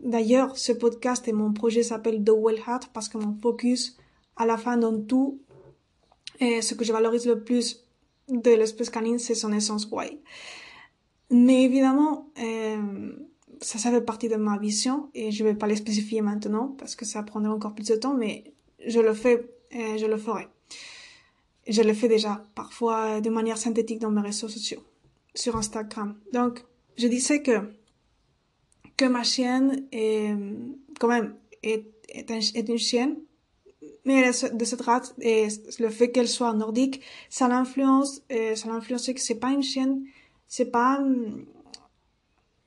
D'ailleurs, 0.00 0.56
ce 0.56 0.72
podcast 0.72 1.28
et 1.28 1.32
mon 1.32 1.52
projet 1.52 1.84
s'appelle 1.84 2.24
The 2.24 2.32
Well 2.36 2.58
Heart 2.66 2.90
parce 2.92 3.08
que 3.08 3.18
mon 3.18 3.36
focus, 3.40 3.96
à 4.36 4.44
la 4.44 4.56
fin, 4.56 4.76
dans 4.76 5.00
tout, 5.00 5.40
et 6.40 6.62
ce 6.62 6.74
que 6.74 6.84
je 6.84 6.92
valorise 6.92 7.26
le 7.26 7.44
plus 7.44 7.84
de 8.40 8.50
l'espèce 8.50 8.90
canine, 8.90 9.18
c'est 9.18 9.34
son 9.34 9.52
essence 9.52 9.88
wild. 9.90 10.18
Mais 11.30 11.62
évidemment, 11.64 12.28
ça, 13.60 13.78
ça 13.78 13.90
fait 13.90 14.00
partie 14.00 14.28
de 14.28 14.36
ma 14.36 14.58
vision 14.58 15.10
et 15.14 15.30
je 15.30 15.44
vais 15.44 15.54
pas 15.54 15.66
les 15.66 15.76
spécifier 15.76 16.20
maintenant 16.20 16.74
parce 16.78 16.94
que 16.94 17.04
ça 17.04 17.22
prendrait 17.22 17.52
encore 17.52 17.74
plus 17.74 17.88
de 17.88 17.96
temps, 17.96 18.14
mais 18.14 18.52
je 18.86 19.00
le 19.00 19.14
fais 19.14 19.48
et 19.70 19.98
je 19.98 20.06
le 20.06 20.16
ferai. 20.16 20.48
Je 21.68 21.82
le 21.82 21.94
fais 21.94 22.08
déjà 22.08 22.44
parfois 22.54 23.20
de 23.20 23.30
manière 23.30 23.56
synthétique 23.56 24.00
dans 24.00 24.10
mes 24.10 24.20
réseaux 24.20 24.48
sociaux, 24.48 24.82
sur 25.34 25.56
Instagram. 25.56 26.16
Donc, 26.32 26.64
je 26.96 27.06
disais 27.06 27.42
que 27.42 27.70
que 28.96 29.04
ma 29.06 29.22
chienne 29.22 29.86
est 29.90 30.34
quand 31.00 31.08
même 31.08 31.34
est, 31.62 31.86
est, 32.08 32.68
une 32.68 32.78
chienne, 32.78 33.16
mais 34.04 34.30
de 34.30 34.64
cette 34.64 34.80
race 34.82 35.14
et 35.20 35.48
le 35.78 35.88
fait 35.88 36.10
qu'elle 36.10 36.28
soit 36.28 36.52
nordique, 36.52 37.02
ça 37.30 37.48
l'influence, 37.48 38.22
ça 38.30 38.68
l'influence 38.68 39.06
que 39.06 39.20
c'est 39.20 39.36
pas 39.36 39.50
une 39.50 39.62
chienne 39.62 40.02
c'est 40.52 40.70
pas, 40.70 40.98
hum, 40.98 41.46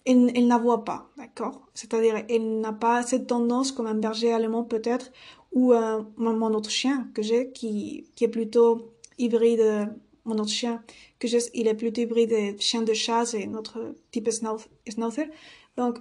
elle, 0.06 0.32
elle 0.36 0.48
la 0.48 0.60
pas, 0.80 1.12
d'accord? 1.18 1.68
C'est-à-dire, 1.76 2.26
elle 2.30 2.60
n'a 2.60 2.74
pas 2.74 3.04
cette 3.04 3.28
tendance 3.28 3.72
comme 3.72 3.86
un 3.86 3.94
berger 3.94 4.34
allemand 4.34 4.64
peut-être, 4.64 5.12
ou 5.52 5.72
mon 6.18 6.54
autre 6.56 6.72
chien 6.72 7.08
que 7.14 7.22
j'ai, 7.22 7.52
qui, 7.52 8.08
qui 8.16 8.24
est 8.24 8.34
plutôt 8.38 8.92
hybride, 9.20 9.88
mon 10.26 10.40
autre 10.40 10.50
chien 10.50 10.84
que 11.20 11.28
j'ai, 11.28 11.38
il 11.54 11.68
est 11.68 11.76
plutôt 11.76 12.02
hybride 12.02 12.60
chien 12.60 12.82
de 12.82 12.94
chasse 12.94 13.36
et 13.36 13.46
notre 13.46 13.96
type 14.10 14.32
schnauzer. 14.32 15.30
Donc, 15.78 16.00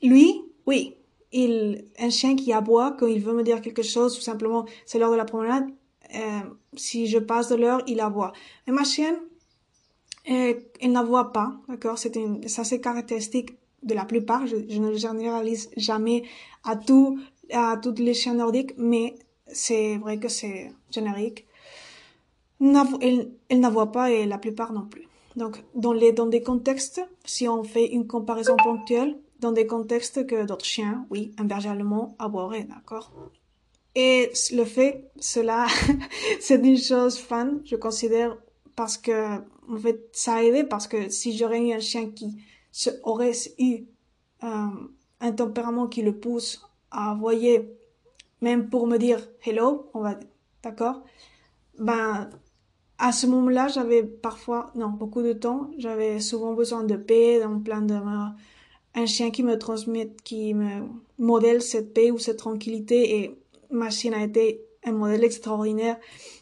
lui, 0.00 0.42
oui, 0.66 0.94
il, 1.34 1.84
un 1.98 2.10
chien 2.10 2.36
qui 2.36 2.52
aboie 2.52 2.92
quand 2.92 3.06
il 3.06 3.20
veut 3.20 3.34
me 3.34 3.42
dire 3.42 3.60
quelque 3.60 3.82
chose, 3.82 4.16
ou 4.16 4.20
simplement 4.20 4.64
c'est 4.86 4.98
l'heure 4.98 5.10
de 5.10 5.16
la 5.16 5.24
promenade, 5.24 5.66
euh, 6.14 6.40
si 6.76 7.06
je 7.06 7.18
passe 7.18 7.48
de 7.48 7.56
l'heure, 7.56 7.82
il 7.86 8.00
aboie. 8.00 8.32
Mais 8.66 8.72
ma 8.72 8.84
chienne, 8.84 9.16
et 10.26 10.56
elle 10.80 10.96
voit 11.04 11.32
pas, 11.32 11.56
d'accord? 11.68 11.98
C'est 11.98 12.16
une, 12.16 12.48
ça 12.48 12.64
c'est 12.64 12.80
caractéristique 12.80 13.50
de 13.82 13.94
la 13.94 14.04
plupart. 14.04 14.46
Je, 14.46 14.56
je, 14.68 14.78
ne 14.78 14.94
généralise 14.94 15.70
jamais 15.76 16.22
à 16.62 16.76
tout, 16.76 17.18
à 17.52 17.76
toutes 17.82 17.98
les 17.98 18.14
chiens 18.14 18.34
nordiques, 18.34 18.74
mais 18.78 19.16
c'est 19.48 19.98
vrai 19.98 20.18
que 20.18 20.28
c'est 20.28 20.72
générique. 20.90 21.46
Elle, 22.60 23.32
elle 23.48 23.60
ne 23.60 23.68
voit 23.68 23.92
pas 23.92 24.10
et 24.10 24.24
la 24.24 24.38
plupart 24.38 24.72
non 24.72 24.86
plus. 24.86 25.06
Donc, 25.36 25.62
dans 25.74 25.92
les, 25.92 26.12
dans 26.12 26.26
des 26.26 26.42
contextes, 26.42 27.02
si 27.24 27.48
on 27.48 27.64
fait 27.64 27.86
une 27.92 28.06
comparaison 28.06 28.56
ponctuelle, 28.56 29.18
dans 29.44 29.52
des 29.52 29.66
contextes 29.66 30.26
que 30.26 30.46
d'autres 30.46 30.64
chiens, 30.64 31.06
oui, 31.10 31.34
un 31.38 31.44
berger 31.44 31.68
allemand 31.68 32.16
aboierait, 32.18 32.64
d'accord? 32.64 33.12
Et 33.94 34.32
le 34.52 34.64
fait, 34.64 35.10
cela, 35.20 35.66
c'est 36.40 36.60
une 36.64 36.78
chose 36.78 37.18
fun, 37.18 37.58
je 37.64 37.76
considère, 37.76 38.38
parce 38.74 38.96
que 38.96 39.36
en 39.68 39.76
fait, 39.76 40.08
ça 40.12 40.36
a 40.36 40.42
aidé 40.42 40.64
parce 40.64 40.88
que 40.88 41.10
si 41.10 41.36
j'aurais 41.36 41.60
eu 41.60 41.72
un 41.74 41.80
chien 41.80 42.10
qui 42.10 42.36
aurait 43.02 43.32
eu 43.58 43.84
euh, 44.42 44.66
un 45.20 45.32
tempérament 45.32 45.88
qui 45.88 46.00
le 46.00 46.18
pousse 46.18 46.66
à 46.90 47.12
envoyer, 47.12 47.70
même 48.40 48.70
pour 48.70 48.86
me 48.86 48.96
dire 48.96 49.20
hello, 49.44 49.90
on 49.92 50.00
va, 50.00 50.18
d'accord, 50.62 51.02
ben, 51.78 52.30
à 52.96 53.12
ce 53.12 53.26
moment-là, 53.26 53.68
j'avais 53.68 54.04
parfois, 54.04 54.70
non, 54.74 54.88
beaucoup 54.88 55.22
de 55.22 55.34
temps, 55.34 55.70
j'avais 55.76 56.18
souvent 56.20 56.54
besoin 56.54 56.82
de 56.84 56.96
paix, 56.96 57.40
d'un 57.40 57.58
plein 57.58 57.82
de, 57.82 57.94
un 58.94 59.06
chien 59.06 59.30
qui 59.30 59.42
me 59.42 59.58
transmet, 59.58 60.10
qui 60.24 60.54
me 60.54 60.82
modèle 61.18 61.62
cette 61.62 61.92
paix 61.92 62.10
ou 62.10 62.18
cette 62.18 62.38
tranquillité 62.38 63.18
et 63.18 63.34
ma 63.70 63.90
chienne 63.90 64.14
a 64.14 64.22
été 64.22 64.60
un 64.84 64.92
modèle 64.92 65.24
extraordinaire, 65.24 65.98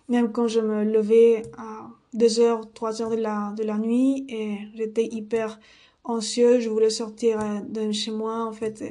même 0.09 0.33
quand 0.33 0.49
je 0.49 0.61
me 0.61 0.85
levais 0.85 1.43
à 1.57 1.89
deux 2.13 2.41
heures, 2.41 2.71
trois 2.73 3.01
heures 3.01 3.11
de 3.11 3.17
la, 3.17 3.55
de 3.57 3.63
la 3.63 3.79
nuit 3.79 4.27
et 4.29 4.59
j'étais 4.75 5.07
hyper 5.07 5.59
anxieux. 6.05 6.61
Je 6.61 6.69
voulais 6.69 6.91
sortir 6.91 7.41
euh, 7.41 7.61
de 7.61 7.93
chez 7.93 8.11
moi, 8.11 8.45
en 8.45 8.53
fait, 8.53 8.83
euh, 8.83 8.91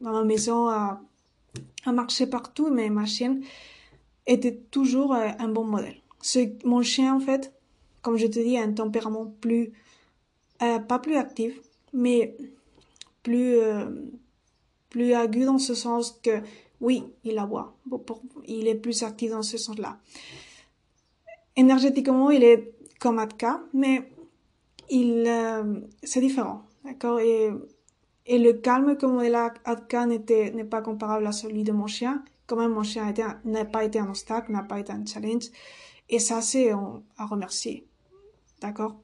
dans 0.00 0.12
ma 0.12 0.24
maison, 0.24 0.68
à, 0.68 1.00
à 1.84 1.92
marcher 1.92 2.26
partout, 2.26 2.68
mais 2.70 2.90
ma 2.90 3.06
chienne 3.06 3.42
était 4.26 4.56
toujours 4.70 5.14
euh, 5.14 5.28
un 5.38 5.48
bon 5.48 5.64
modèle. 5.64 5.96
Mon 6.64 6.82
chien, 6.82 7.14
en 7.14 7.20
fait, 7.20 7.52
comme 8.02 8.16
je 8.16 8.26
te 8.26 8.40
dis, 8.40 8.58
a 8.58 8.62
un 8.62 8.72
tempérament 8.72 9.32
plus, 9.40 9.72
pas 10.58 10.98
plus 10.98 11.16
actif, 11.16 11.60
mais 11.92 12.36
plus, 13.26 13.52
euh, 13.58 13.86
plus 14.90 15.10
aigu 15.12 15.44
dans 15.44 15.58
ce 15.58 15.74
sens 15.74 16.20
que, 16.22 16.36
oui, 16.80 17.04
il 17.24 17.38
aboie. 17.38 17.68
Il 18.46 18.66
est 18.68 18.80
plus 18.86 19.02
actif 19.02 19.30
dans 19.30 19.42
ce 19.42 19.58
sens-là 19.58 19.98
énergétiquement, 21.56 22.30
il 22.30 22.44
est 22.44 22.72
comme 23.00 23.18
Atka, 23.18 23.60
mais 23.72 24.10
il, 24.88 25.24
euh, 25.26 25.80
c'est 26.02 26.20
différent, 26.20 26.62
d'accord? 26.84 27.18
Et, 27.20 27.50
et 28.26 28.38
le 28.38 28.52
calme 28.52 28.96
que 28.96 29.06
modèle 29.06 29.34
Atka 29.64 30.06
n'était, 30.06 30.50
n'est 30.52 30.64
pas 30.64 30.82
comparable 30.82 31.26
à 31.26 31.32
celui 31.32 31.64
de 31.64 31.72
mon 31.72 31.86
chien. 31.86 32.22
Quand 32.46 32.56
même, 32.56 32.72
mon 32.72 32.82
chien 32.82 33.12
n'a 33.44 33.64
pas 33.64 33.84
été 33.84 33.98
un 33.98 34.08
obstacle, 34.08 34.52
n'a 34.52 34.62
pas 34.62 34.78
été 34.78 34.92
un 34.92 35.04
challenge. 35.04 35.46
Et 36.08 36.20
ça, 36.20 36.40
c'est 36.40 36.70
à 36.70 37.26
remercier. 37.26 37.86
D'accord? 38.60 39.00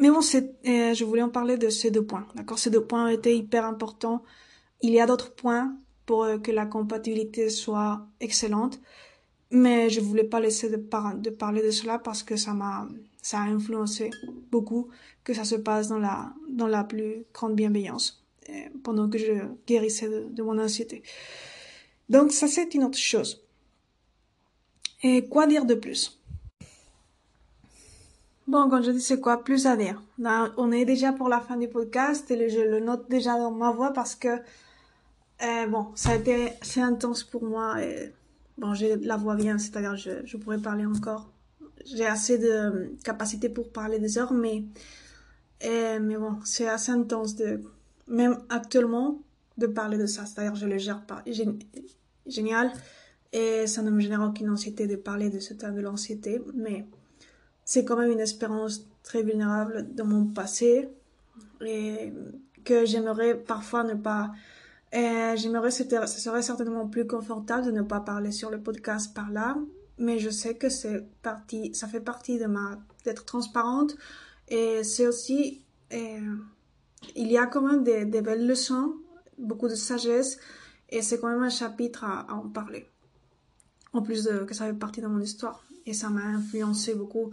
Mais 0.00 0.10
bon, 0.10 0.20
euh, 0.20 0.94
je 0.94 1.04
voulais 1.04 1.22
en 1.22 1.28
parler 1.28 1.56
de 1.56 1.68
ces 1.68 1.90
deux 1.90 2.04
points. 2.04 2.26
D'accord? 2.34 2.58
Ces 2.58 2.70
deux 2.70 2.84
points 2.84 3.08
étaient 3.08 3.36
hyper 3.36 3.64
importants. 3.64 4.22
Il 4.80 4.90
y 4.90 5.00
a 5.00 5.06
d'autres 5.06 5.34
points 5.34 5.76
pour 6.06 6.24
euh, 6.24 6.38
que 6.38 6.50
la 6.50 6.66
compatibilité 6.66 7.50
soit 7.50 8.06
excellente. 8.18 8.80
Mais 9.52 9.90
je 9.90 10.00
voulais 10.00 10.24
pas 10.24 10.40
laisser 10.40 10.70
de, 10.70 10.76
de 10.76 11.30
parler 11.30 11.62
de 11.62 11.70
cela 11.70 11.98
parce 11.98 12.22
que 12.22 12.36
ça 12.36 12.54
m'a, 12.54 12.88
ça 13.22 13.40
a 13.40 13.42
influencé 13.42 14.10
beaucoup 14.50 14.88
que 15.24 15.34
ça 15.34 15.44
se 15.44 15.56
passe 15.56 15.88
dans 15.88 15.98
la, 15.98 16.32
dans 16.48 16.66
la 16.66 16.84
plus 16.84 17.26
grande 17.34 17.54
bienveillance 17.54 18.24
euh, 18.48 18.52
pendant 18.82 19.08
que 19.08 19.18
je 19.18 19.32
guérissais 19.66 20.08
de, 20.08 20.42
mon 20.42 20.58
anxiété. 20.58 21.02
Donc 22.08 22.32
ça 22.32 22.48
c'est 22.48 22.74
une 22.74 22.84
autre 22.84 22.98
chose. 22.98 23.44
Et 25.02 25.28
quoi 25.28 25.46
dire 25.46 25.64
de 25.64 25.74
plus? 25.74 26.19
Bon, 28.50 28.68
quand 28.68 28.82
je 28.82 28.90
dis 28.90 29.00
c'est 29.00 29.20
quoi 29.20 29.44
plus 29.44 29.68
à 29.68 29.76
dire, 29.76 30.02
on 30.56 30.72
est 30.72 30.84
déjà 30.84 31.12
pour 31.12 31.28
la 31.28 31.40
fin 31.40 31.56
du 31.56 31.68
podcast 31.68 32.28
et 32.32 32.48
je 32.48 32.58
le 32.58 32.80
note 32.80 33.08
déjà 33.08 33.38
dans 33.38 33.52
ma 33.52 33.70
voix 33.70 33.92
parce 33.92 34.16
que 34.16 34.26
euh, 34.28 35.66
bon, 35.68 35.86
ça 35.94 36.10
a 36.10 36.14
été 36.16 36.52
assez 36.60 36.80
intense 36.80 37.22
pour 37.22 37.44
moi 37.44 37.80
et 37.80 38.12
Bon, 38.58 38.74
j'ai 38.74 38.96
la 38.96 39.16
voix 39.16 39.36
bien, 39.36 39.56
c'est-à-dire 39.56 39.96
je, 39.96 40.10
je 40.24 40.36
pourrais 40.36 40.58
parler 40.58 40.84
encore. 40.84 41.30
J'ai 41.86 42.06
assez 42.06 42.38
de 42.38 42.92
capacité 43.04 43.48
pour 43.48 43.70
parler 43.70 44.00
des 44.00 44.18
heures, 44.18 44.32
mais, 44.32 44.64
eh, 45.60 46.00
mais 46.00 46.16
bon, 46.16 46.38
c'est 46.44 46.68
assez 46.68 46.90
intense 46.90 47.36
de, 47.36 47.60
même 48.08 48.36
actuellement, 48.48 49.22
de 49.58 49.68
parler 49.68 49.96
de 49.96 50.06
ça. 50.06 50.26
C'est-à-dire 50.26 50.56
je 50.56 50.66
le 50.66 50.76
gère 50.76 51.06
pas. 51.06 51.22
Génial. 52.26 52.72
Et 53.32 53.68
ça 53.68 53.80
ne 53.80 53.90
me 53.90 54.00
génère 54.00 54.22
aucune 54.22 54.50
anxiété 54.50 54.88
de 54.88 54.96
parler 54.96 55.30
de 55.30 55.38
ce 55.38 55.54
thème 55.54 55.76
de 55.76 55.80
l'anxiété, 55.80 56.42
mais 56.52 56.84
c'est 57.70 57.84
quand 57.84 57.96
même 57.96 58.10
une 58.10 58.18
expérience 58.18 58.84
très 59.04 59.22
vulnérable 59.22 59.94
de 59.94 60.02
mon 60.02 60.26
passé 60.26 60.88
et 61.64 62.12
que 62.64 62.84
j'aimerais 62.84 63.36
parfois 63.36 63.84
ne 63.84 63.94
pas 63.94 64.32
j'aimerais, 64.92 65.70
ce 65.70 65.84
serait 65.84 66.42
certainement 66.42 66.88
plus 66.88 67.06
confortable 67.06 67.66
de 67.66 67.70
ne 67.70 67.82
pas 67.82 68.00
parler 68.00 68.32
sur 68.32 68.50
le 68.50 68.60
podcast 68.60 69.14
par 69.14 69.30
là, 69.30 69.56
mais 69.98 70.18
je 70.18 70.30
sais 70.30 70.56
que 70.56 70.68
c'est 70.68 71.06
partie, 71.22 71.72
ça 71.72 71.86
fait 71.86 72.00
partie 72.00 72.40
de 72.40 72.46
ma, 72.46 72.76
d'être 73.04 73.24
transparente 73.24 73.94
et 74.48 74.82
c'est 74.82 75.06
aussi, 75.06 75.62
il 75.92 77.30
y 77.30 77.38
a 77.38 77.46
quand 77.46 77.62
même 77.62 77.84
des, 77.84 78.04
belles 78.20 78.48
leçons, 78.48 78.96
beaucoup 79.38 79.68
de 79.68 79.76
sagesse 79.76 80.40
et 80.88 81.02
c'est 81.02 81.20
quand 81.20 81.28
même 81.28 81.44
un 81.44 81.50
chapitre 81.50 82.02
à, 82.02 82.26
en 82.34 82.48
parler. 82.48 82.88
En 83.92 84.02
plus 84.02 84.28
que 84.44 84.54
ça 84.54 84.66
fait 84.66 84.72
partie 84.72 85.00
de 85.00 85.06
mon 85.06 85.20
histoire 85.20 85.64
et 85.90 85.92
ça 85.92 86.08
m'a 86.08 86.22
influencé 86.22 86.94
beaucoup 86.94 87.30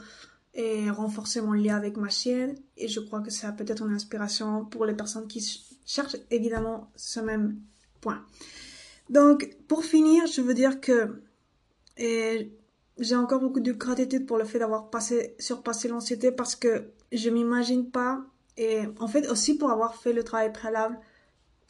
et 0.56 0.89
renforcé 0.89 1.39
mon 1.41 1.54
lien 1.54 1.76
avec 1.76 1.96
ma 1.98 2.10
chienne 2.10 2.56
et 2.76 2.88
je 2.88 3.00
crois 3.00 3.22
que 3.22 3.30
ça 3.30 3.52
peut 3.52 3.65
être 3.67 3.86
une 3.86 3.93
inspiration 3.93 4.65
pour 4.65 4.86
les 4.86 4.96
personnes 4.96 5.28
qui 5.28 5.41
cherche 5.86 6.17
évidemment 6.32 6.89
ce 6.96 7.20
même 7.20 7.60
point. 8.02 8.26
Donc, 9.10 9.56
pour 9.67 9.86
finir, 9.86 10.26
je 10.26 10.41
veux 10.41 10.56
dire 10.56 10.82
que 10.82 11.22
j'ai 11.98 13.15
encore 13.15 13.41
beaucoup 13.41 13.60
de 13.60 13.72
gratitude 13.72 14.26
pour 14.26 14.38
le 14.38 14.46
fait 14.46 14.60
d'avoir 14.60 14.89
passé, 14.89 15.36
surpassé 15.38 15.88
l'anxiété 15.88 16.32
parce 16.32 16.56
que 16.56 16.89
je 17.12 17.30
m'imagine 17.30 17.89
pas 17.91 18.26
Et 18.58 18.82
en 19.00 19.08
fait, 19.08 19.30
aussi 19.30 19.58
pour 19.58 19.70
avoir 19.70 19.96
fait 19.96 20.13
le 20.13 20.24
travail 20.24 20.52
préalable 20.52 21.00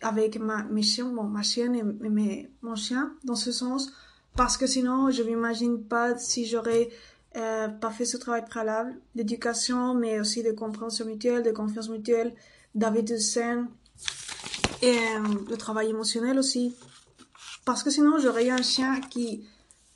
avec 0.02 0.40
ma, 0.40 0.64
mes 0.64 0.84
chiens, 0.84 1.10
bon, 1.10 1.24
ma 1.24 1.44
chienne 1.44 1.76
et, 1.76 1.84
mes, 1.84 2.50
mon 2.62 2.76
chien, 2.76 3.14
dans 3.26 3.36
ce 3.36 3.52
sens, 3.52 3.92
parce 4.38 4.56
que 4.58 4.68
sinon, 4.68 5.10
je 5.12 5.24
m'imagine 5.24 5.84
pas 5.84 6.18
si 6.18 6.46
j'aurais 6.46 6.90
euh, 7.36 7.68
pas 7.68 7.90
fait 7.90 8.06
ce 8.06 8.18
travail 8.18 8.46
préalable 8.46 8.96
d'éducation, 9.16 9.96
mais 9.96 10.20
aussi 10.20 10.44
de 10.44 10.52
compréhension 10.52 11.06
mutuelle, 11.06 11.44
de 11.44 11.52
confiance 11.52 11.90
mutuelle, 11.90 12.34
d'habitude 12.76 13.20
saine, 13.20 13.68
et 14.82 14.96
euh, 14.96 15.46
le 15.50 15.58
travail 15.58 15.90
émotionnel 15.90 16.38
aussi. 16.38 16.76
Parce 17.66 17.84
que 17.84 17.90
sinon, 17.90 18.20
j'aurais 18.20 18.48
eu 18.48 18.52
un 18.52 18.62
chien 18.62 19.02
qui, 19.02 19.46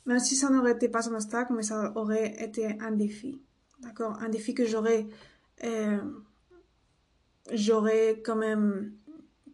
même 0.04 0.18
si 0.18 0.36
ça 0.36 0.50
n'aurait 0.50 0.72
été 0.72 0.88
pas 0.88 1.08
un 1.08 1.14
obstacle, 1.14 1.54
mais 1.54 1.62
ça 1.62 1.92
aurait 1.94 2.34
été 2.44 2.76
un 2.80 2.90
défi. 2.90 3.40
D'accord? 3.78 4.18
Un 4.20 4.28
défi 4.28 4.54
que 4.54 4.66
j'aurais 4.66 5.06
euh, 5.64 5.98
j'aurais 7.52 8.20
quand 8.24 8.36
même 8.36 8.92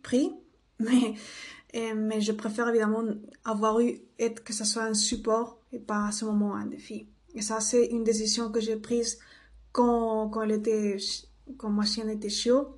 pris, 0.02 0.32
mais, 0.78 1.14
euh, 1.74 1.94
mais 1.94 2.20
je 2.20 2.32
préfère 2.32 2.68
évidemment 2.68 3.04
avoir 3.44 3.80
eu 3.80 4.00
être 4.18 4.42
que 4.42 4.52
ça 4.52 4.64
soit 4.64 4.84
un 4.84 4.94
support 4.94 5.60
et 5.72 5.78
pas 5.78 6.06
à 6.06 6.12
ce 6.12 6.24
moment 6.24 6.54
un 6.54 6.66
défi. 6.66 7.08
Et 7.34 7.42
ça, 7.42 7.60
c'est 7.60 7.86
une 7.86 8.04
décision 8.04 8.50
que 8.50 8.60
j'ai 8.60 8.76
prise 8.76 9.18
quand, 9.72 10.28
quand 10.30 10.42
elle 10.42 10.52
était, 10.52 10.96
quand 11.58 11.70
ma 11.70 11.84
chienne 11.84 12.08
était 12.08 12.30
chiot. 12.30 12.68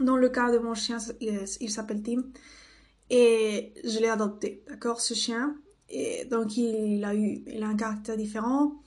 Dans 0.00 0.16
le 0.16 0.28
cas 0.28 0.50
de 0.52 0.58
mon 0.58 0.74
chien, 0.74 0.98
il, 1.20 1.70
s'appelle 1.70 2.02
Tim. 2.02 2.24
Et 3.10 3.74
je 3.84 3.98
l'ai 3.98 4.08
adopté, 4.08 4.62
d'accord, 4.68 5.00
ce 5.00 5.14
chien. 5.14 5.56
Et 5.88 6.24
donc, 6.24 6.56
il 6.56 7.04
a 7.04 7.14
eu, 7.14 7.42
il 7.46 7.62
a 7.62 7.68
un 7.68 7.76
caractère 7.76 8.16
différent. 8.16 8.80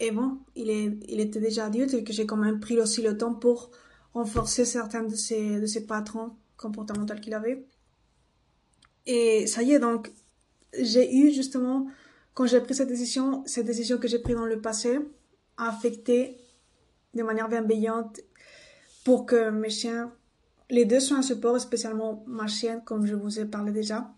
Et 0.00 0.10
bon, 0.10 0.38
il, 0.54 0.68
est, 0.70 0.98
il 1.08 1.20
était 1.20 1.40
déjà 1.40 1.66
adulte 1.66 1.94
et 1.94 2.04
que 2.04 2.12
j'ai 2.12 2.26
quand 2.26 2.36
même 2.36 2.60
pris 2.60 2.78
aussi 2.78 3.00
le 3.00 3.16
temps 3.16 3.34
pour 3.34 3.70
renforcer 4.12 4.64
certains 4.64 5.04
de 5.04 5.14
ses, 5.14 5.60
de 5.60 5.66
ses 5.66 5.86
patrons 5.86 6.32
comportementaux 6.56 7.14
qu'il 7.14 7.34
avait. 7.34 7.66
Et 9.06 9.46
ça 9.46 9.62
y 9.62 9.72
est, 9.72 9.78
donc, 9.78 10.12
j'ai 10.78 11.14
eu 11.16 11.32
justement, 11.32 11.86
quand 12.34 12.46
j'ai 12.46 12.60
pris 12.60 12.74
cette 12.74 12.88
décision, 12.88 13.42
cette 13.46 13.66
décision 13.66 13.98
que 13.98 14.08
j'ai 14.08 14.18
prise 14.18 14.36
dans 14.36 14.46
le 14.46 14.60
passé 14.60 14.98
a 15.56 15.68
affecté 15.68 16.36
de 17.14 17.22
manière 17.22 17.48
bienveillante 17.48 18.20
pour 19.04 19.24
que 19.24 19.50
mes 19.50 19.70
chiens, 19.70 20.12
les 20.68 20.84
deux 20.84 21.00
soient 21.00 21.18
un 21.18 21.22
support, 21.22 21.60
spécialement 21.60 22.24
ma 22.26 22.46
chienne, 22.46 22.82
comme 22.84 23.06
je 23.06 23.14
vous 23.14 23.38
ai 23.38 23.44
parlé 23.44 23.72
déjà, 23.72 24.12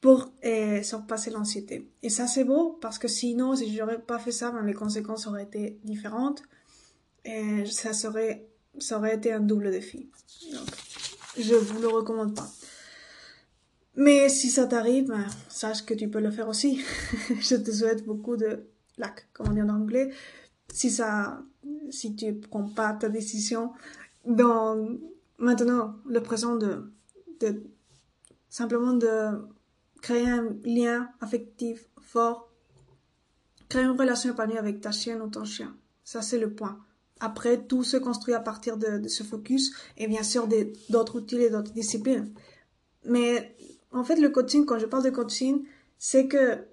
pour 0.00 0.32
euh, 0.44 0.82
surpasser 0.82 1.30
l'anxiété. 1.30 1.88
Et 2.02 2.08
ça, 2.08 2.26
c'est 2.26 2.44
beau 2.44 2.78
parce 2.80 2.98
que 2.98 3.08
sinon, 3.08 3.54
si 3.54 3.76
j'aurais 3.76 4.00
pas 4.00 4.18
fait 4.18 4.32
ça, 4.32 4.50
ben, 4.50 4.62
les 4.64 4.74
conséquences 4.74 5.26
auraient 5.26 5.44
été 5.44 5.78
différentes. 5.84 6.42
Et 7.24 7.64
ça 7.66 7.92
serait, 7.92 8.48
ça 8.78 8.98
aurait 8.98 9.14
été 9.14 9.32
un 9.32 9.40
double 9.40 9.70
défi. 9.70 10.10
Donc, 10.52 10.66
je 11.38 11.54
vous 11.54 11.80
le 11.80 11.88
recommande 11.88 12.34
pas. 12.34 12.50
Mais 13.96 14.28
si 14.28 14.48
ça 14.50 14.66
t'arrive, 14.66 15.08
ben, 15.08 15.26
sache 15.48 15.84
que 15.84 15.94
tu 15.94 16.08
peux 16.08 16.20
le 16.20 16.30
faire 16.30 16.48
aussi. 16.48 16.82
je 17.40 17.56
te 17.56 17.70
souhaite 17.70 18.04
beaucoup 18.04 18.36
de 18.36 18.64
lac, 18.98 19.28
comme 19.32 19.48
on 19.48 19.52
dit 19.52 19.62
en 19.62 19.68
anglais. 19.68 20.12
Si 20.72 20.90
ça, 20.90 21.42
si 21.90 22.16
tu 22.16 22.34
prends 22.34 22.68
pas 22.68 22.94
ta 22.94 23.08
décision 23.08 23.72
dans 24.24 24.88
maintenant 25.38 25.96
le 26.06 26.22
présent 26.22 26.56
de, 26.56 26.90
de 27.40 27.62
simplement 28.48 28.94
de 28.94 29.42
créer 30.00 30.28
un 30.28 30.56
lien 30.64 31.10
affectif 31.20 31.88
fort, 32.00 32.50
créer 33.68 33.84
une 33.84 33.98
relation 33.98 34.32
épanouie 34.32 34.58
avec 34.58 34.80
ta 34.80 34.92
chienne 34.92 35.22
ou 35.22 35.28
ton 35.28 35.44
chien. 35.44 35.76
Ça, 36.04 36.20
c'est 36.22 36.38
le 36.38 36.52
point. 36.54 36.78
Après, 37.20 37.64
tout 37.64 37.84
se 37.84 37.96
construit 37.96 38.34
à 38.34 38.40
partir 38.40 38.76
de, 38.76 39.06
ce 39.08 39.22
focus 39.22 39.72
et 39.96 40.08
bien 40.08 40.22
sûr 40.22 40.48
d'autres 40.90 41.16
outils 41.16 41.36
et 41.36 41.50
d'autres 41.50 41.72
disciplines. 41.72 42.32
Mais 43.04 43.56
en 43.92 44.04
fait, 44.04 44.16
le 44.16 44.30
coaching, 44.30 44.64
quand 44.64 44.78
je 44.78 44.86
parle 44.86 45.04
de 45.04 45.10
coaching, 45.10 45.64
c'est 45.98 46.28
que 46.28 46.64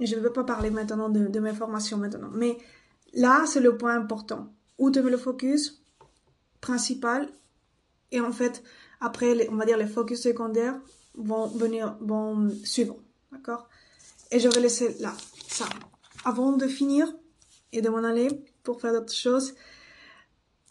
je 0.00 0.14
ne 0.14 0.20
veux 0.20 0.32
pas 0.32 0.44
parler 0.44 0.70
maintenant 0.70 1.08
de, 1.08 1.40
mes 1.40 1.52
formations 1.52 1.98
maintenant, 1.98 2.30
mais 2.32 2.56
là, 3.14 3.44
c'est 3.46 3.60
le 3.60 3.76
point 3.76 3.96
important. 3.96 4.52
Où 4.78 4.90
tu 4.90 5.02
mets 5.02 5.10
le 5.10 5.16
focus 5.16 5.82
principal 6.60 7.28
et 8.12 8.20
en 8.20 8.32
fait, 8.32 8.62
après, 9.00 9.48
on 9.50 9.56
va 9.56 9.66
dire 9.66 9.76
les 9.76 9.86
focus 9.86 10.22
secondaires, 10.22 10.80
vont 11.14 11.46
venir, 11.46 11.96
vont 12.00 12.48
suivre. 12.64 12.96
D'accord? 13.32 13.68
Et 14.30 14.40
je 14.40 14.48
vais 14.48 14.60
laisser 14.60 14.96
là, 15.00 15.14
ça. 15.48 15.66
Avant 16.24 16.52
de 16.52 16.66
finir 16.66 17.12
et 17.72 17.82
de 17.82 17.88
m'en 17.88 18.04
aller 18.04 18.28
pour 18.62 18.80
faire 18.80 18.92
d'autres 18.92 19.14
choses, 19.14 19.54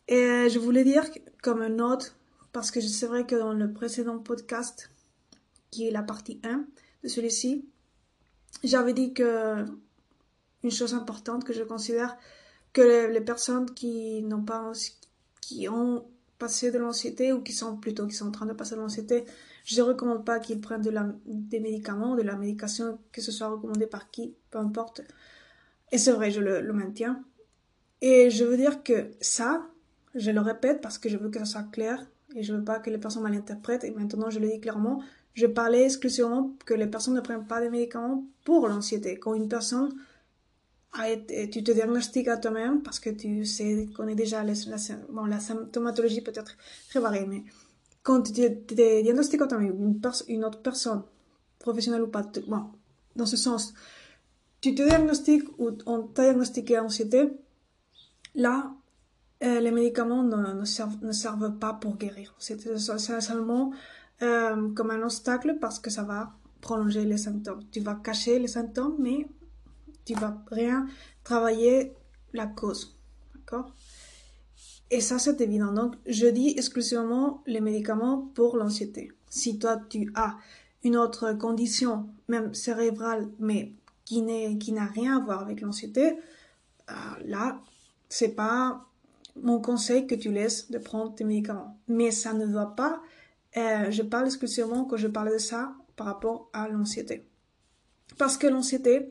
et 0.07 0.49
je 0.49 0.57
voulais 0.57 0.83
dire 0.83 1.05
comme 1.43 1.61
une 1.61 1.77
note, 1.77 2.15
parce 2.53 2.71
que 2.71 2.81
c'est 2.81 3.07
vrai 3.07 3.25
que 3.25 3.35
dans 3.35 3.53
le 3.53 3.71
précédent 3.73 4.19
podcast, 4.19 4.89
qui 5.71 5.87
est 5.87 5.91
la 5.91 6.03
partie 6.03 6.39
1 6.43 6.65
de 7.03 7.07
celui-ci, 7.07 7.65
j'avais 8.63 8.93
dit 8.93 9.13
que 9.13 9.65
une 10.63 10.71
chose 10.71 10.93
importante 10.93 11.43
que 11.43 11.53
je 11.53 11.63
considère 11.63 12.17
que 12.73 13.09
les, 13.11 13.21
personnes 13.21 13.71
qui 13.73 14.23
n'ont 14.23 14.43
pas 14.43 14.71
qui 15.41 15.69
ont 15.69 16.05
passé 16.39 16.71
de 16.71 16.77
l'anxiété 16.77 17.31
ou 17.31 17.41
qui 17.41 17.53
sont 17.53 17.77
plutôt 17.77 18.07
qui 18.07 18.15
sont 18.15 18.27
en 18.27 18.31
train 18.31 18.45
de 18.45 18.53
passer 18.53 18.75
de 18.75 18.81
l'anxiété 18.81 19.23
je 19.67 19.81
ne 19.81 19.87
recommande 19.87 20.23
pas 20.23 20.39
qu'ils 20.39 20.61
prennent 20.61 20.81
de 20.81 20.89
la, 20.89 21.05
des 21.25 21.59
médicaments, 21.59 22.15
de 22.15 22.21
la 22.21 22.37
médication, 22.37 22.99
que 23.11 23.21
ce 23.21 23.33
soit 23.33 23.49
recommandé 23.49 23.85
par 23.85 24.09
qui, 24.09 24.33
peu 24.49 24.59
importe. 24.59 25.01
Et 25.91 25.97
c'est 25.97 26.13
vrai, 26.13 26.31
je 26.31 26.39
le, 26.39 26.71
maintiens. 26.71 27.21
Et 27.99 28.29
je 28.29 28.45
veux 28.45 28.55
dire 28.55 28.81
que 28.81 29.11
ça, 29.19 29.67
je 30.15 30.31
le 30.31 30.39
répète 30.39 30.79
parce 30.79 30.97
que 30.97 31.09
je 31.09 31.17
veux 31.17 31.29
que 31.29 31.39
ça 31.39 31.43
soit 31.43 31.69
clair 31.69 32.01
et 32.33 32.43
je 32.43 32.53
veux 32.53 32.63
pas 32.63 32.79
que 32.79 32.89
les 32.89 32.97
personnes 32.97 33.23
mal 33.23 33.35
interprètent. 33.35 33.83
Et 33.83 33.91
maintenant, 33.91 34.29
je 34.29 34.39
le 34.39 34.47
dis 34.47 34.61
clairement, 34.61 35.03
je 35.37 35.45
parlais 35.45 35.83
exclusivement 35.83 36.55
que 36.65 36.73
les 36.73 36.87
personnes 36.87 37.13
ne 37.13 37.21
prennent 37.21 37.45
pas 37.45 37.61
de 37.61 37.69
médicaments 37.69 38.25
pour 38.43 38.67
l'anxiété. 38.67 39.19
Quand 39.19 39.35
une 39.35 39.47
personne 39.47 39.93
a 40.93 41.15
tu 41.15 41.63
te 41.63 41.71
diagnostiques 41.71 42.27
à 42.27 42.37
toi-même 42.37 42.81
parce 42.81 42.99
que 42.99 43.11
tu 43.11 43.45
sais, 43.45 43.87
connais 43.95 44.15
déjà 44.15 44.43
la, 44.43 44.53
bon, 45.09 45.25
la 45.25 45.39
symptomatologie 45.39 46.21
peut-être 46.21 46.57
très 46.89 46.99
variée, 46.99 47.27
mais 47.27 47.43
quand 48.01 48.23
tu 48.23 48.33
te 48.33 48.73
diagnostiques 48.73 49.41
une, 49.51 50.01
une 50.27 50.43
autre 50.43 50.61
personne, 50.63 51.03
professionnelle 51.59 52.01
ou 52.01 52.07
pas, 52.07 52.23
bon, 52.47 52.63
dans 53.15 53.27
ce 53.27 53.37
sens, 53.37 53.75
tu 54.59 54.73
te 54.73 54.81
diagnostiques 54.81 55.47
ou 55.59 55.69
on 55.85 56.01
t'a 56.01 56.23
diagnostiqué 56.23 56.77
l'anxiété, 56.77 57.29
là, 58.33 58.73
euh, 59.43 59.59
les 59.59 59.69
médicaments 59.69 60.23
ne, 60.23 60.53
ne, 60.53 60.65
servent, 60.65 60.97
ne, 61.03 61.11
servent, 61.11 61.59
pas 61.59 61.73
pour 61.73 61.97
guérir. 61.97 62.33
C'est 62.39 62.59
seulement 62.79 63.71
comme 64.19 64.91
un 64.91 65.03
obstacle 65.03 65.57
parce 65.59 65.79
que 65.79 65.89
ça 65.89 66.03
va 66.03 66.33
prolonger 66.61 67.05
les 67.05 67.17
symptômes. 67.17 67.63
Tu 67.71 67.79
vas 67.79 67.95
cacher 67.95 68.39
les 68.39 68.47
symptômes, 68.47 68.95
mais 68.99 69.27
tu 70.05 70.13
vas 70.15 70.41
rien 70.51 70.87
travailler 71.23 71.93
la 72.33 72.47
cause. 72.47 72.97
D'accord? 73.35 73.73
Et 74.89 75.01
ça, 75.01 75.19
c'est 75.19 75.41
évident. 75.41 75.73
Donc, 75.73 75.95
je 76.05 76.27
dis 76.27 76.53
exclusivement 76.57 77.43
les 77.45 77.59
médicaments 77.59 78.31
pour 78.33 78.55
l'anxiété. 78.55 79.11
Si 79.29 79.59
toi, 79.59 79.77
tu 79.89 80.11
as 80.15 80.37
une 80.83 80.95
autre 80.95 81.33
condition, 81.33 82.07
même 82.29 82.53
cérébrale, 82.53 83.29
mais 83.39 83.73
qui 84.05 84.21
n'a 84.21 84.85
rien 84.85 85.17
à 85.17 85.19
voir 85.19 85.41
avec 85.41 85.59
l'anxiété, 85.59 86.13
euh, 86.89 86.93
là, 87.25 87.59
c'est 88.07 88.35
pas 88.35 88.85
mon 89.35 89.59
conseil 89.59 90.07
que 90.07 90.15
tu 90.15 90.31
laisses 90.31 90.71
de 90.71 90.77
prendre 90.77 91.13
tes 91.13 91.25
médicaments. 91.25 91.77
Mais 91.89 92.11
ça 92.11 92.31
ne 92.33 92.47
doit 92.47 92.75
pas, 92.75 93.01
euh, 93.55 93.89
je 93.91 94.01
parle 94.03 94.25
exclusivement 94.25 94.85
quand 94.85 94.97
je 94.97 95.07
parle 95.07 95.31
de 95.31 95.37
ça 95.37 95.73
par 95.95 96.07
rapport 96.07 96.49
à 96.53 96.67
l'anxiété. 96.67 97.23
Parce 98.17 98.37
que 98.37 98.47
l'anxiété, 98.47 99.09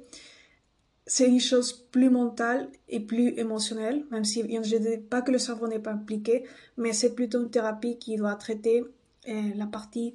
c'est 1.06 1.28
une 1.28 1.40
chose 1.40 1.72
plus 1.72 2.10
mentale 2.10 2.68
et 2.88 3.00
plus 3.00 3.38
émotionnelle, 3.38 4.04
même 4.10 4.24
si 4.24 4.42
je 4.42 4.76
ne 4.76 4.96
dis 4.96 4.98
pas 4.98 5.22
que 5.22 5.30
le 5.30 5.38
cerveau 5.38 5.68
n'est 5.68 5.78
pas 5.78 5.92
impliqué, 5.92 6.44
mais 6.76 6.92
c'est 6.92 7.14
plutôt 7.14 7.42
une 7.42 7.50
thérapie 7.50 7.98
qui 7.98 8.16
doit 8.16 8.34
traiter 8.34 8.84
euh, 9.28 9.50
la 9.54 9.66
partie, 9.66 10.14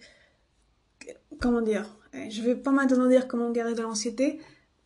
comment 1.40 1.62
dire, 1.62 1.98
euh, 2.16 2.30
je 2.30 2.42
vais 2.42 2.56
pas 2.56 2.72
maintenant 2.72 3.08
dire 3.08 3.28
comment 3.28 3.52
guérir 3.52 3.76
de 3.76 3.82
l'anxiété, 3.82 4.40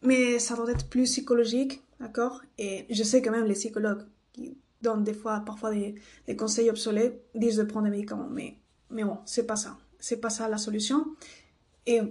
mais 0.03 0.37
ça 0.39 0.55
doit 0.55 0.71
être 0.71 0.87
plus 0.89 1.03
psychologique, 1.03 1.81
d'accord? 1.99 2.41
Et 2.59 2.85
je 2.89 3.03
sais 3.03 3.21
quand 3.21 3.31
même 3.31 3.45
les 3.45 3.55
psychologues 3.55 4.03
qui 4.33 4.57
donnent 4.81 5.03
des 5.03 5.13
fois, 5.13 5.41
parfois 5.43 5.71
des 5.71 6.35
conseils 6.35 6.69
obsolètes, 6.69 7.23
disent 7.33 7.57
de 7.57 7.63
prendre 7.63 7.85
des 7.85 7.91
médicaments, 7.91 8.29
mais, 8.29 8.57
mais 8.89 9.03
bon, 9.03 9.17
c'est 9.25 9.45
pas 9.45 9.55
ça. 9.55 9.77
C'est 9.99 10.17
pas 10.17 10.29
ça 10.29 10.47
la 10.47 10.57
solution. 10.57 11.05
Et 11.85 12.01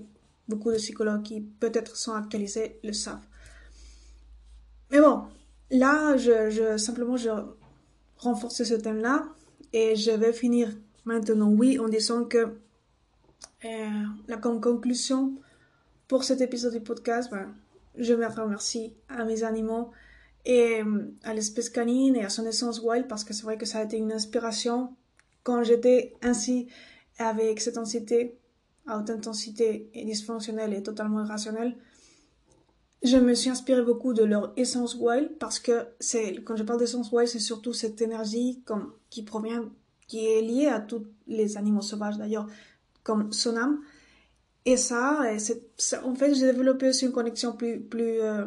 beaucoup 0.49 0.71
de 0.71 0.77
psychologues 0.77 1.23
qui 1.23 1.41
peut-être 1.41 1.97
sont 1.97 2.13
actualisés 2.13 2.79
le 2.83 2.93
savent. 2.93 3.27
Mais 4.91 5.01
bon, 5.01 5.25
là, 5.71 6.17
je, 6.17 6.77
simplement, 6.77 7.17
je 7.17 7.31
renforce 8.19 8.63
ce 8.63 8.75
thème-là 8.75 9.27
et 9.73 9.97
je 9.97 10.11
vais 10.11 10.33
finir 10.33 10.71
maintenant, 11.05 11.51
oui, 11.51 11.79
en 11.79 11.89
disant 11.89 12.25
que 12.25 12.57
euh, 13.65 14.05
la 14.29 14.37
conclusion 14.37 15.35
pour 16.07 16.25
cet 16.25 16.41
épisode 16.41 16.75
du 16.75 16.81
podcast, 16.81 17.31
ben, 17.31 17.55
je 17.97 18.15
me 18.15 18.27
remercie 18.27 18.95
à 19.09 19.25
mes 19.25 19.43
animaux 19.43 19.91
et 20.45 20.83
à 21.23 21.33
l'espèce 21.33 21.71
canine 21.71 22.17
et 22.17 22.25
à 22.25 22.29
son 22.29 22.45
essence 22.47 22.81
wild 22.81 23.09
parce 23.09 23.25
que 23.25 23.33
c'est 23.33 23.45
vrai 23.45 23.57
que 23.57 23.65
ça 23.65 23.79
a 23.79 23.85
été 23.85 23.97
une 23.97 24.13
inspiration 24.13 24.95
quand 25.45 25.63
j'étais 25.63 26.15
ainsi 26.23 26.67
avec 27.19 27.61
cette 27.61 27.79
intensité 27.79 28.37
à 28.87 28.99
haute 28.99 29.11
intensité 29.11 29.89
et 29.95 30.05
dysfonctionnelle 30.05 30.75
et 30.75 30.83
totalement 30.83 31.25
irrationnelle. 31.25 31.77
Je 33.03 33.17
me 33.19 33.35
suis 33.35 33.51
inspirée 33.51 33.83
beaucoup 33.83 34.15
de 34.15 34.25
leur 34.25 34.53
essence 34.57 34.95
wild 34.95 35.37
parce 35.39 35.59
que 35.59 35.87
c'est 36.01 36.43
quand 36.43 36.57
je 36.57 36.63
parle 36.63 36.79
d'essence 36.79 37.13
wild, 37.13 37.29
c'est 37.29 37.39
surtout 37.39 37.73
cette 37.73 38.01
énergie 38.01 38.63
qui 39.11 39.23
provient, 39.23 39.71
qui 40.09 40.27
est 40.27 40.41
liée 40.41 40.67
à 40.67 40.81
tous 40.81 41.07
les 41.27 41.57
animaux 41.57 41.83
sauvages 41.83 42.17
d'ailleurs, 42.17 42.47
comme 43.03 43.33
son 43.33 43.57
âme. 43.57 43.81
Et 44.67 44.79
ça, 44.79 45.21
en 46.03 46.15
fait, 46.15 46.35
j'ai 46.35 46.53
développé 46.53 46.89
aussi 46.89 47.05
une 47.05 47.13
connexion 47.13 47.57
euh, 47.63 48.47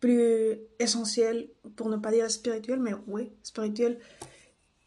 plus 0.00 0.58
essentielle, 0.78 1.48
pour 1.76 1.90
ne 1.90 1.98
pas 1.98 2.10
dire 2.10 2.30
spirituelle, 2.30 2.80
mais 2.80 2.94
oui, 3.06 3.30
spirituelle, 3.42 3.98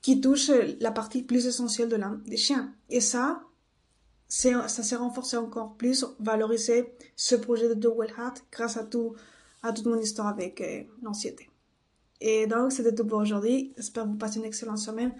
qui 0.06 0.22
touche 0.22 0.52
la 0.82 0.92
partie 0.92 1.24
plus 1.24 1.48
essentielle 1.48 1.90
de 1.90 1.96
l'âme 1.96 2.22
des 2.28 2.38
chiens. 2.38 2.72
Et 2.92 3.02
ça, 3.02 3.42
ça 4.28 4.68
s'est 4.68 4.96
renforcé 4.96 5.36
encore 5.36 5.74
plus, 5.78 6.06
valoriser 6.20 6.94
ce 7.16 7.34
projet 7.34 7.74
de 7.74 7.88
Well 7.88 8.14
Heart 8.16 8.44
grâce 8.52 8.78
à 8.78 8.84
tout, 8.84 9.16
à 9.64 9.74
toute 9.74 9.88
mon 9.88 10.00
histoire 10.00 10.28
avec 10.28 10.62
euh, 10.62 10.84
l'anxiété. 11.02 11.50
Et 12.22 12.46
donc, 12.46 12.72
c'était 12.72 12.94
tout 12.94 13.08
pour 13.08 13.18
aujourd'hui. 13.18 13.74
J'espère 13.78 14.06
vous 14.06 14.14
passer 14.14 14.38
une 14.38 14.46
excellente 14.46 14.78
semaine. 14.78 15.12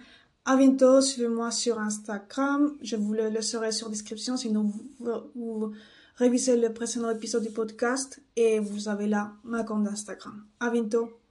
À 0.44 0.56
bientôt. 0.56 1.00
Suivez-moi 1.00 1.50
sur 1.50 1.80
Instagram. 1.80 2.76
Je 2.80 2.94
vous 2.94 3.12
le 3.12 3.28
laisserai 3.28 3.72
sur 3.72 3.90
description. 3.90 4.36
Sinon, 4.36 4.72
vous, 5.00 5.10
vous 5.34 5.72
révisez 6.14 6.56
le 6.56 6.72
précédent 6.72 7.10
épisode 7.10 7.42
du 7.42 7.50
podcast 7.50 8.22
et 8.36 8.60
vous 8.60 8.88
avez 8.88 9.08
là 9.08 9.32
ma 9.42 9.64
compte 9.64 9.88
Instagram. 9.88 10.44
À 10.60 10.70
bientôt. 10.70 11.25